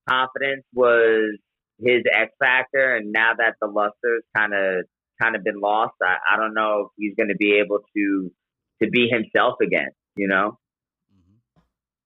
[0.10, 1.38] confidence was
[1.80, 4.86] his X factor, and now that the luster's kind of
[5.22, 8.32] kind of been lost, I, I don't know if he's going to be able to
[8.84, 9.90] to be himself again.
[10.16, 10.58] You know.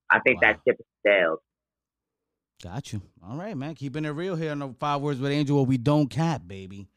[0.09, 0.49] I think Wow.
[0.53, 1.39] that ship is sailed.
[2.63, 3.01] Got you.
[3.27, 3.75] All right, man.
[3.75, 6.87] Keeping it real here on the Five Words with Angel, where we don't cap, baby.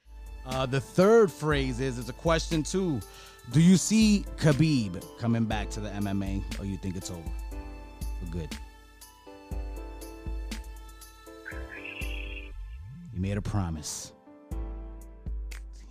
[0.47, 3.01] Uh, the third phrase is it's a question too.
[3.53, 7.23] Do you see Khabib coming back to the MMA, or you think it's over?
[8.21, 8.57] For good.
[13.13, 14.13] You made a promise.
[14.51, 14.57] He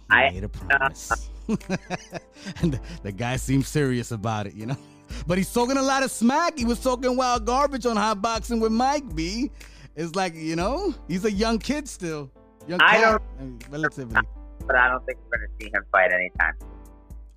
[0.10, 1.30] I- made a promise.
[1.48, 4.78] and the, the guy seems serious about it, you know.
[5.26, 6.58] But he's talking a lot of smack.
[6.58, 9.52] He was talking wild garbage on hot boxing with Mike B.
[9.96, 12.32] It's like, you know, he's a young kid still.
[12.68, 14.20] Young I cat, mean, relatively.
[14.66, 16.54] But I don't think we're going to see him fight anytime.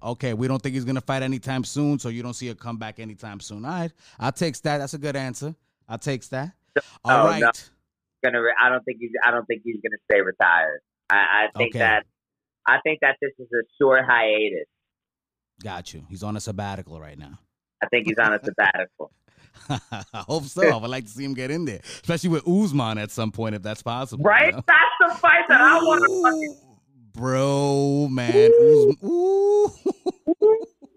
[0.03, 2.99] Okay, we don't think he's gonna fight anytime soon, so you don't see a comeback
[2.99, 3.66] anytime soon.
[3.66, 4.79] All right, I'll take that.
[4.79, 5.55] That's a good answer.
[5.91, 6.53] I'll take that.
[7.05, 7.41] All Oh, right.
[7.43, 7.51] no.
[8.25, 8.41] Gonna.
[8.41, 9.11] Re- I don't think he's.
[9.23, 10.81] I don't think he's going to stay retired.
[11.11, 11.81] I, I think Okay.
[11.81, 12.05] that.
[12.66, 14.64] I think that this is a short hiatus.
[15.62, 16.03] Got you.
[16.09, 17.39] He's on a sabbatical right now.
[17.83, 19.11] I think he's on a sabbatical.
[19.68, 20.68] I hope so.
[20.68, 23.55] I would like to see him get in there, especially with Usman at some point,
[23.55, 24.22] if that's possible.
[24.24, 24.55] you Right?
[24.55, 24.62] know?
[24.66, 26.57] That's the fight that I want to fucking.
[27.12, 28.51] Bro, man.
[29.05, 29.68] Ooh.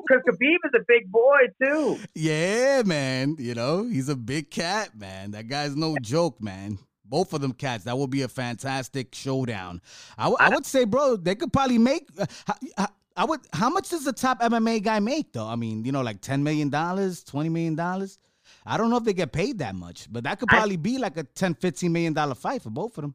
[0.05, 1.97] Because Khabib is a big boy too.
[2.13, 3.35] Yeah, man.
[3.39, 5.31] You know, he's a big cat, man.
[5.31, 6.77] That guy's no joke, man.
[7.13, 7.83] Both of them cats.
[7.83, 9.81] That would be a fantastic showdown.
[10.17, 12.09] I, w- I would say, bro, they could probably make.
[12.17, 13.41] Uh, h- I would.
[13.53, 15.45] How much does the top MMA guy make, though?
[15.45, 18.17] I mean, you know, like ten million dollars, twenty million dollars.
[18.65, 20.97] I don't know if they get paid that much, but that could I- probably be
[20.97, 23.13] like a 10 15 million dollar fight for both of them.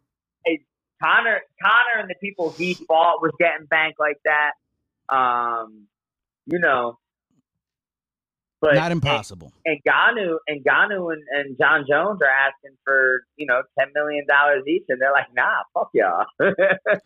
[1.03, 4.53] Conor, Conor, and the people he fought was getting banked like that.
[5.13, 5.87] Um,
[6.47, 6.99] you know,
[8.61, 9.53] but Not impossible.
[9.65, 13.89] And, and Ngannou and Ngannou and, and Jon Jones are asking for you know ten
[13.95, 16.27] million dollars each, and they're like, nah, fuck y'all.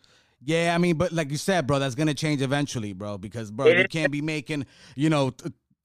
[0.45, 3.17] Yeah, I mean, but like you said, bro, that's gonna change eventually, bro.
[3.17, 5.31] Because bro, It you can't be making, you know,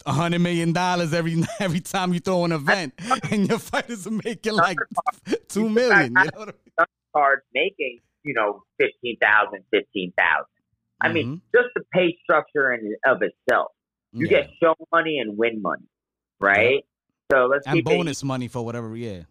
[0.04, 2.94] a hundred million dollars every every time you throw an event,
[3.30, 4.78] and your fighters are making like
[5.48, 6.12] two million.
[6.16, 10.46] You know what I Cards making you know fifteen thousand, fifteen thousand.
[11.00, 11.40] I mean, Mhm.
[11.54, 13.68] just the pay structure in of itself.
[14.12, 14.42] You Yeah.
[14.42, 15.86] get show money and win money,
[16.40, 16.84] right?
[17.30, 18.96] So let's and keep it bonus money for whatever.
[18.96, 19.24] Yeah,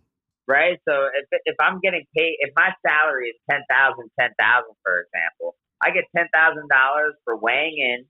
[0.47, 0.79] right?
[0.87, 5.01] So if if I'm getting paid, if my salary is ten thousand, ten thousand, for
[5.01, 8.05] example, I get ten thousand dollars for weighing in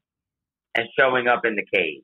[0.76, 2.04] and showing up in the cage,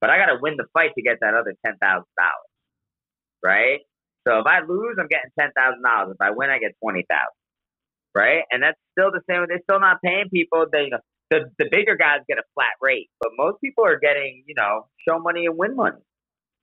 [0.00, 2.52] but I got to win the fight to get that other ten thousand dollars,
[3.42, 3.80] right?
[4.28, 6.14] So if I lose, I'm getting ten thousand dollars.
[6.14, 7.40] If I win, I get twenty thousand,
[8.14, 8.44] right?
[8.50, 9.46] And that's still the same.
[9.48, 10.66] They're still not paying people.
[10.70, 10.98] They, you know,
[11.30, 14.86] the the bigger guys get a flat rate, but most people are getting, you know,
[15.06, 15.98] show money and win money.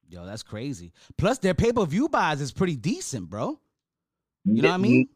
[0.09, 0.91] yo, that's crazy.
[1.17, 3.59] Plus, their pay per view buys is pretty decent, bro.
[4.45, 5.07] You know what I mean?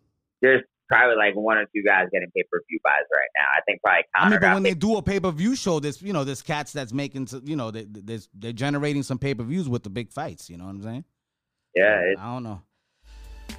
[0.41, 3.45] There's probably like one or two guys getting pay per view buys right now.
[3.55, 5.79] I think probably I Conor mean, but when they do a pay per view show,
[5.79, 7.85] there's you know, there's cats that's making, you know, they,
[8.33, 10.49] they're generating some pay per views with the big fights.
[10.49, 11.05] You know what I'm saying?
[11.75, 12.61] yeah, I don't know.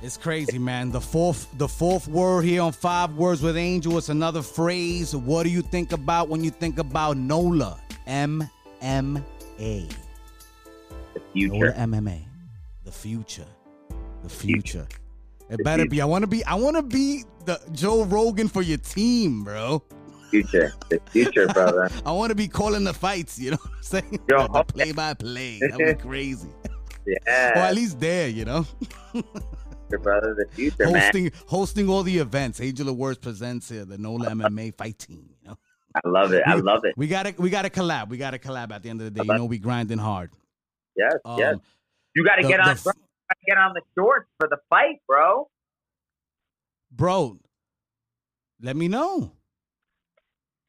[0.02, 0.90] It's crazy, man.
[0.90, 3.96] The fourth, the fourth word here on Five Words with Angel.
[3.96, 5.16] It's another phrase.
[5.16, 7.78] What do you think about when you think about NOLA?
[8.06, 8.48] M
[8.82, 9.24] M
[9.58, 9.88] A.
[11.14, 11.72] the NOLA future.
[11.72, 12.20] MMA.
[12.84, 13.46] The future.
[14.22, 14.86] The future.
[15.48, 16.00] It better be.
[16.00, 16.44] I want to be.
[16.44, 19.82] I want to be the Joe Rogan for your team, bro.
[20.30, 20.72] Future.
[20.90, 21.90] The future, brother.
[22.06, 23.38] I want to be calling the fights.
[23.38, 24.20] You know what I'm saying?
[24.28, 25.58] Yo, the play by play.
[25.60, 26.48] That would be crazy.
[27.08, 28.66] Or at least there, you know.
[29.88, 30.34] Future, brother.
[30.34, 30.94] The future, man.
[31.02, 32.60] hosting hosting all the events.
[32.60, 35.30] Angel of Words presents here the NOLA MMA fight team.
[35.42, 35.58] You know,
[35.94, 36.42] I love it.
[36.46, 36.94] I love it.
[36.96, 38.08] we gotta we gotta collab.
[38.08, 39.26] We gotta collab at the end of the day.
[39.26, 40.30] You know, we grinding hard.
[40.96, 41.56] Yes, Um, yes.
[42.14, 42.68] You got to the- get on.
[42.70, 45.48] f- bro, you gotta get on the shorts for the fight, bro.
[46.90, 47.38] bro.
[48.62, 49.32] Let me know.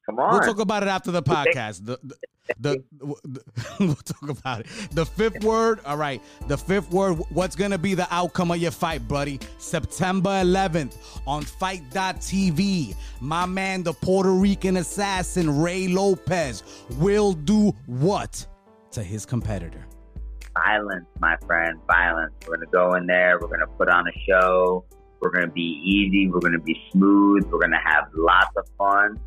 [0.08, 0.32] Come on.
[0.32, 1.84] We'll talk about it after the podcast.
[1.84, 2.16] The, the,
[2.58, 2.82] the,
[3.24, 4.66] the- we'll talk about it.
[4.92, 5.80] The fifth word.
[5.84, 6.22] All right.
[6.46, 7.18] The fifth word.
[7.28, 9.38] What's gonna be the outcome of your fight, buddy?
[9.58, 12.96] September 11th on FITE.tv.
[13.20, 16.62] My man, the Puerto Rican assassin Ray Lopez,
[16.92, 18.46] will do what
[18.92, 19.84] to his competitor?
[20.54, 22.32] violence, my friend, violence.
[22.46, 23.38] We're gonna go in there.
[23.40, 24.84] We're gonna put on a show.
[25.20, 26.28] We're gonna be easy.
[26.30, 27.44] We're gonna be smooth.
[27.44, 29.20] We're gonna have lots of fun,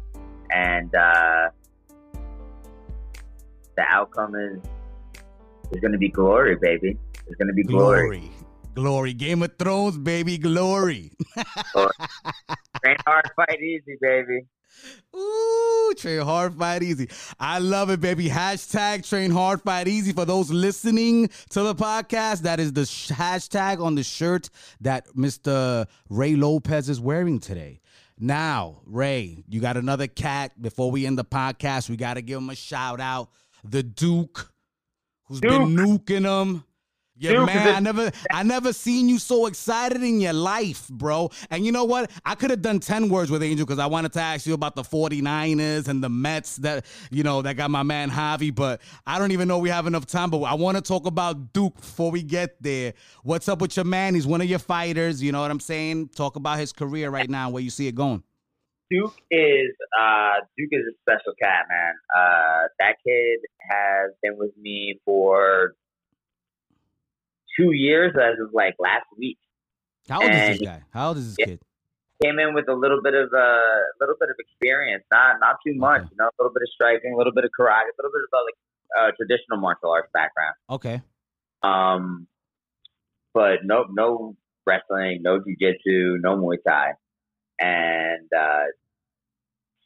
[0.51, 1.49] and uh,
[3.75, 4.59] the outcome is
[5.71, 6.97] is gonna be glory, baby.
[7.27, 8.19] It's gonna be glory.
[8.19, 8.31] Glory.
[8.73, 9.13] Glory.
[9.13, 10.37] Game of Thrones, baby.
[10.37, 11.11] Glory.
[11.75, 14.45] Train hard, fight easy, baby.
[15.15, 17.09] Ooh, train hard, fight easy.
[17.39, 18.29] I love it, baby.
[18.29, 20.13] Hashtag train hard, fight easy.
[20.13, 24.49] For those listening to the podcast, that is the sh- hashtag on the shirt
[24.79, 25.85] that Mr.
[26.09, 27.80] Ray Lopez is wearing today.
[28.23, 30.61] Now, Ray, you got another cat.
[30.61, 33.29] Before we end the podcast, we got to give him a shout out.
[33.63, 34.53] The Duke,
[35.25, 36.63] who's been nuking him.
[37.21, 41.29] Yeah, Dude, man, I never, I never seen you so excited in your life, bro.
[41.51, 42.09] And you know what?
[42.25, 44.75] I could have done 10 words with Angel because I wanted to ask you about
[44.75, 49.19] the 49ers and the Mets that, you know, that got my man Javi, but I
[49.19, 50.31] don't even know we have enough time.
[50.31, 52.95] But I want to talk about Duke before we get there.
[53.21, 54.15] What's up with your man?
[54.15, 55.21] He's one of your fighters.
[55.21, 56.09] You know what I'm saying?
[56.15, 58.23] Talk about his career right now, where you see it going.
[58.89, 61.93] Duke is uh, Duke is a special cat, man.
[62.15, 63.39] Uh, that kid
[63.69, 65.75] has been with me for
[67.57, 69.37] two years as of like last week.
[70.07, 70.81] How old and is this guy?
[70.91, 71.61] How old is this kid?
[72.23, 75.57] Came in with a little bit of a uh, little bit of experience, not not
[75.65, 76.09] too much, okay.
[76.11, 78.21] you know, a little bit of striking, a little bit of karate, a little bit
[78.21, 78.57] of like
[78.97, 80.55] uh, traditional martial arts background.
[80.69, 81.01] Okay.
[81.63, 82.27] Um,
[83.33, 84.35] but no no
[84.67, 86.93] wrestling, no jujitsu, no Muay Thai,
[87.59, 88.65] and uh,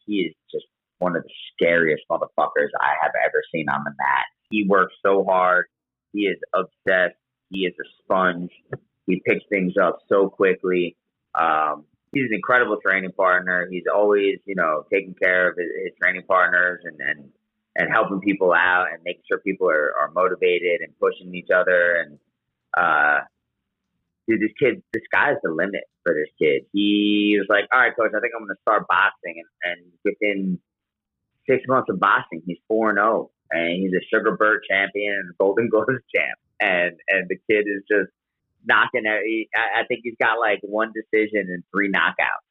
[0.05, 0.65] he is just
[0.99, 4.25] one of the scariest motherfuckers I have ever seen on the mat.
[4.49, 5.65] He works so hard.
[6.13, 7.15] He is obsessed.
[7.49, 8.51] He is a sponge.
[9.07, 10.95] He picks things up so quickly.
[11.35, 13.67] Um, he's an incredible training partner.
[13.69, 17.29] He's always, you know, taking care of his, his training partners and, and,
[17.75, 22.05] and helping people out and making sure people are, are motivated and pushing each other.
[22.05, 22.19] And,
[22.75, 23.19] uh,
[24.27, 26.63] dude, this kid, the sky's the limit for this kid.
[26.71, 29.35] He was like, all right, coach, I think I'm going to start boxing.
[29.37, 30.59] And, and within
[31.47, 33.29] six months of boxing, he's 4 0.
[33.51, 37.83] And he's a Sugar Bert champion and Golden Gloves champ and and the kid is
[37.89, 38.11] just
[38.65, 39.21] knocking out.
[39.23, 42.41] He, I, think he's got like one decision and three knockouts.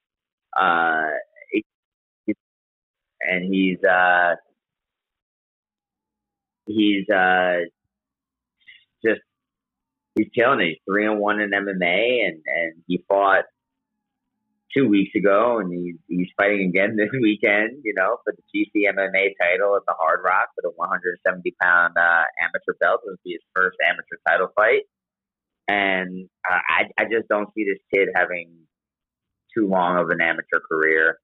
[0.56, 1.10] Uh,
[3.20, 4.34] and he's uh,
[6.66, 7.60] he's uh,
[9.04, 9.20] just
[10.14, 10.64] he's killing it.
[10.64, 13.44] He's three and one in MMA, and and he fought
[14.76, 17.80] two weeks ago, and he's he's fighting again this weekend.
[17.84, 21.94] You know, for the GC MMA title at the Hard Rock for the 170 pound
[21.96, 23.00] uh, amateur belt.
[23.06, 24.82] It would be his first amateur title fight,
[25.68, 28.50] and uh, I I just don't see this kid having
[29.54, 31.18] too long of an amateur career.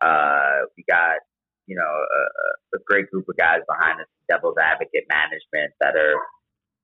[0.00, 1.18] Uh, we got
[1.66, 6.16] you know a, a great group of guys behind us, Devil's Advocate Management, that are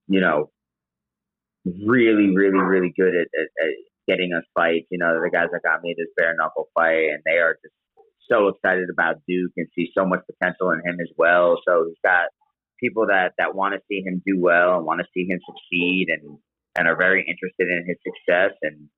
[0.07, 0.51] you know
[1.65, 3.73] really, really, really good at, at, at
[4.09, 4.87] getting us fights.
[4.91, 7.75] You know, the guys that got me this bare knuckle fight, and they are just
[8.31, 11.59] so excited about Duke and see so much potential in him as well.
[11.67, 12.29] So he's got
[12.81, 16.07] people that that want to see him do well and want to see him succeed
[16.09, 16.39] and
[16.77, 18.53] and are very interested in his success.
[18.63, 18.89] And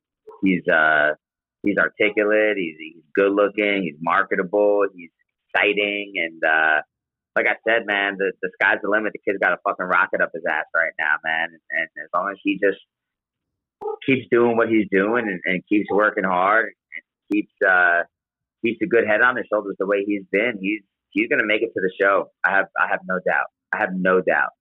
[0.43, 1.15] he's uh
[1.63, 2.57] he's articulate.
[2.57, 3.83] He's he's good looking.
[3.83, 4.85] He's marketable.
[4.95, 5.11] He's
[5.53, 6.43] exciting and.
[6.43, 6.81] uh
[7.35, 9.13] like I said, man, the, the sky's the limit.
[9.13, 11.49] The kid's got a fucking rocket up his ass right now, man.
[11.55, 12.79] And, and as long as he just
[14.05, 18.03] keeps doing what he's doing and, and keeps working hard and keeps uh,
[18.65, 21.61] keeps a good head on his shoulders the way he's been, he's he's gonna make
[21.61, 22.27] it to the show.
[22.43, 23.47] I have I have no doubt.
[23.73, 24.51] I have no doubt.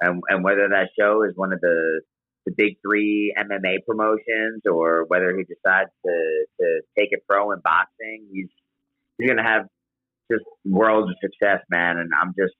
[0.00, 2.00] And and whether that show is one of the
[2.46, 7.60] the big three MMA promotions or whether he decides to to take it pro in
[7.62, 8.48] boxing, he's
[9.18, 9.66] he's gonna have
[10.30, 11.98] just world of success, man.
[11.98, 12.54] And I'm just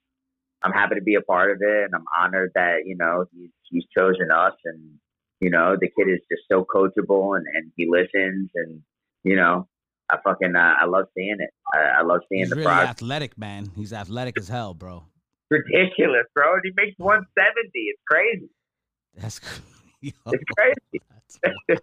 [0.63, 3.51] I'm happy to be a part of it, and I'm honored that you know he's
[3.71, 4.99] he's chosen us and
[5.41, 8.81] you know, the kid is just so coachable and, and he listens and,
[9.25, 9.69] you know,
[10.11, 11.51] I fucking, uh, I love seeing it.
[11.75, 13.71] I, I love seeing He's the really athletic, man.
[13.75, 15.05] He's athletic as hell, bro.
[15.51, 16.57] Ridiculous, bro.
[16.63, 17.71] He makes 170.
[17.75, 18.49] It's crazy.
[19.17, 19.41] That's
[20.03, 21.81] It's crazy.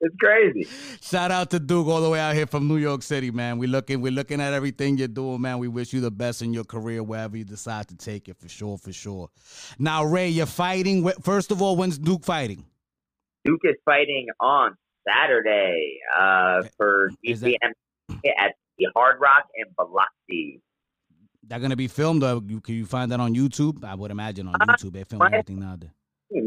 [0.00, 0.66] It's crazy.
[1.02, 3.58] Shout out to Duke all the way out here from New York City, man.
[3.58, 5.58] We looking, we're looking at everything you're doing, man.
[5.58, 8.48] We wish you the best in your career wherever you decide to take it, for
[8.48, 9.28] sure, for sure.
[9.78, 11.08] Now, Ray, you're fighting.
[11.22, 12.64] First of all, when's Duke fighting?
[13.44, 14.76] Duke is fighting on
[15.06, 17.72] Saturday uh, for DCM
[18.38, 20.60] at the Hard Rock in Biloxi.
[21.48, 22.22] That gonna be filmed.
[22.22, 23.82] Or can you find that on YouTube?
[23.82, 24.92] I would imagine on uh, YouTube.
[24.92, 25.76] They film everything now.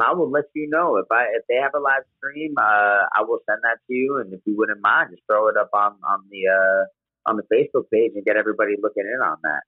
[0.01, 2.55] I will let you know if I if they have a live stream.
[2.57, 5.57] Uh, I will send that to you, and if you wouldn't mind, just throw it
[5.57, 9.37] up on on the uh, on the Facebook page and get everybody looking in on
[9.43, 9.61] that.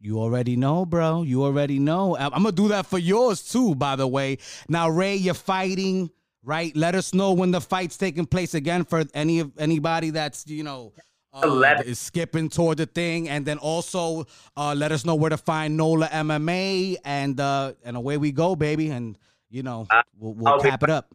[0.00, 1.22] You already know, bro.
[1.22, 2.16] You already know.
[2.16, 3.74] I'm gonna do that for yours too.
[3.74, 4.38] By the way,
[4.68, 6.10] now Ray, you're fighting,
[6.42, 6.74] right?
[6.76, 10.62] Let us know when the fight's taking place again for any of anybody that's you
[10.62, 10.92] know.
[11.32, 14.26] Uh, is skipping toward the thing, and then also
[14.56, 18.56] uh, let us know where to find Nola MMA, and uh, and away we go,
[18.56, 18.88] baby.
[18.88, 19.18] And
[19.50, 21.14] you know, uh, we'll, we'll cap it up.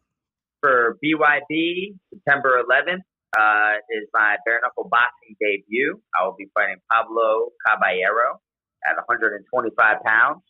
[0.61, 3.01] For BYB, September 11th
[3.37, 5.99] uh, is my bare knuckle boxing debut.
[6.15, 8.39] I will be fighting Pablo Caballero
[8.87, 10.41] at 125 pounds.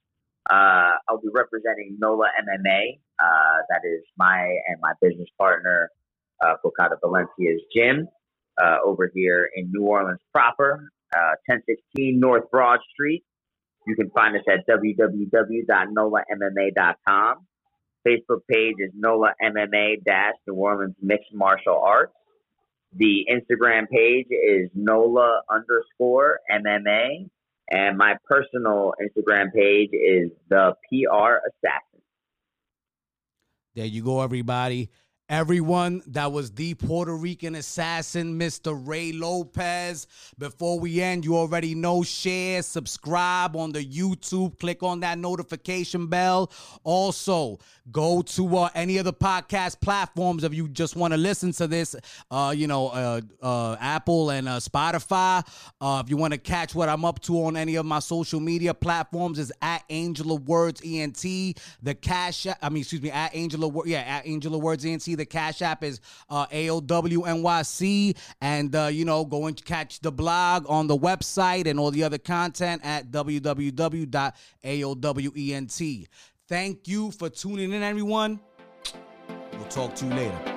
[0.50, 3.00] Uh, I'll be representing NOLA MMA.
[3.20, 5.90] Uh, that is my and my business partner,
[6.44, 8.08] uh, Focada Valencia's gym
[8.62, 10.90] uh, over here in New Orleans proper,
[11.48, 13.24] 1016 uh, North Broad Street.
[13.88, 17.48] You can find us at www.nolamma.com.
[18.08, 22.14] Facebook page is NOLA MMA dash New Orleans Mixed Martial Arts.
[22.94, 27.30] The Instagram page is NOLA underscore MMA.
[27.70, 32.02] And my personal Instagram page is the PR Assassin.
[33.76, 34.90] There you go, everybody.
[35.32, 38.78] Everyone, that was the Puerto Rican assassin, Mr.
[38.86, 40.06] Ray Lopez.
[40.38, 46.08] Before we end, you already know share, subscribe on the YouTube, click on that notification
[46.08, 46.52] bell.
[46.84, 47.60] Also,
[47.90, 51.68] go to uh, any of the podcast platforms if you just want to listen to
[51.68, 51.96] this.
[52.30, 55.44] Uh, you know, uh, uh Apple and uh, Spotify.
[55.80, 58.40] Uh, if you want to catch what I'm up to on any of my social
[58.40, 61.22] media platforms, is at Angel of Words ENT.
[61.82, 64.86] The cash, I mean, excuse me, at Angel of Words, yeah, at Angel of Words
[64.86, 65.04] ENT.
[65.04, 66.00] The Cash App is
[66.30, 68.18] uh, AOWNYC.
[68.42, 72.18] And, you know, go and catch the blog on the website and all the other
[72.18, 74.12] content at www.aowent.
[76.52, 78.42] Thank you for tuning in, everyone.
[79.54, 80.51] We'll talk to you later.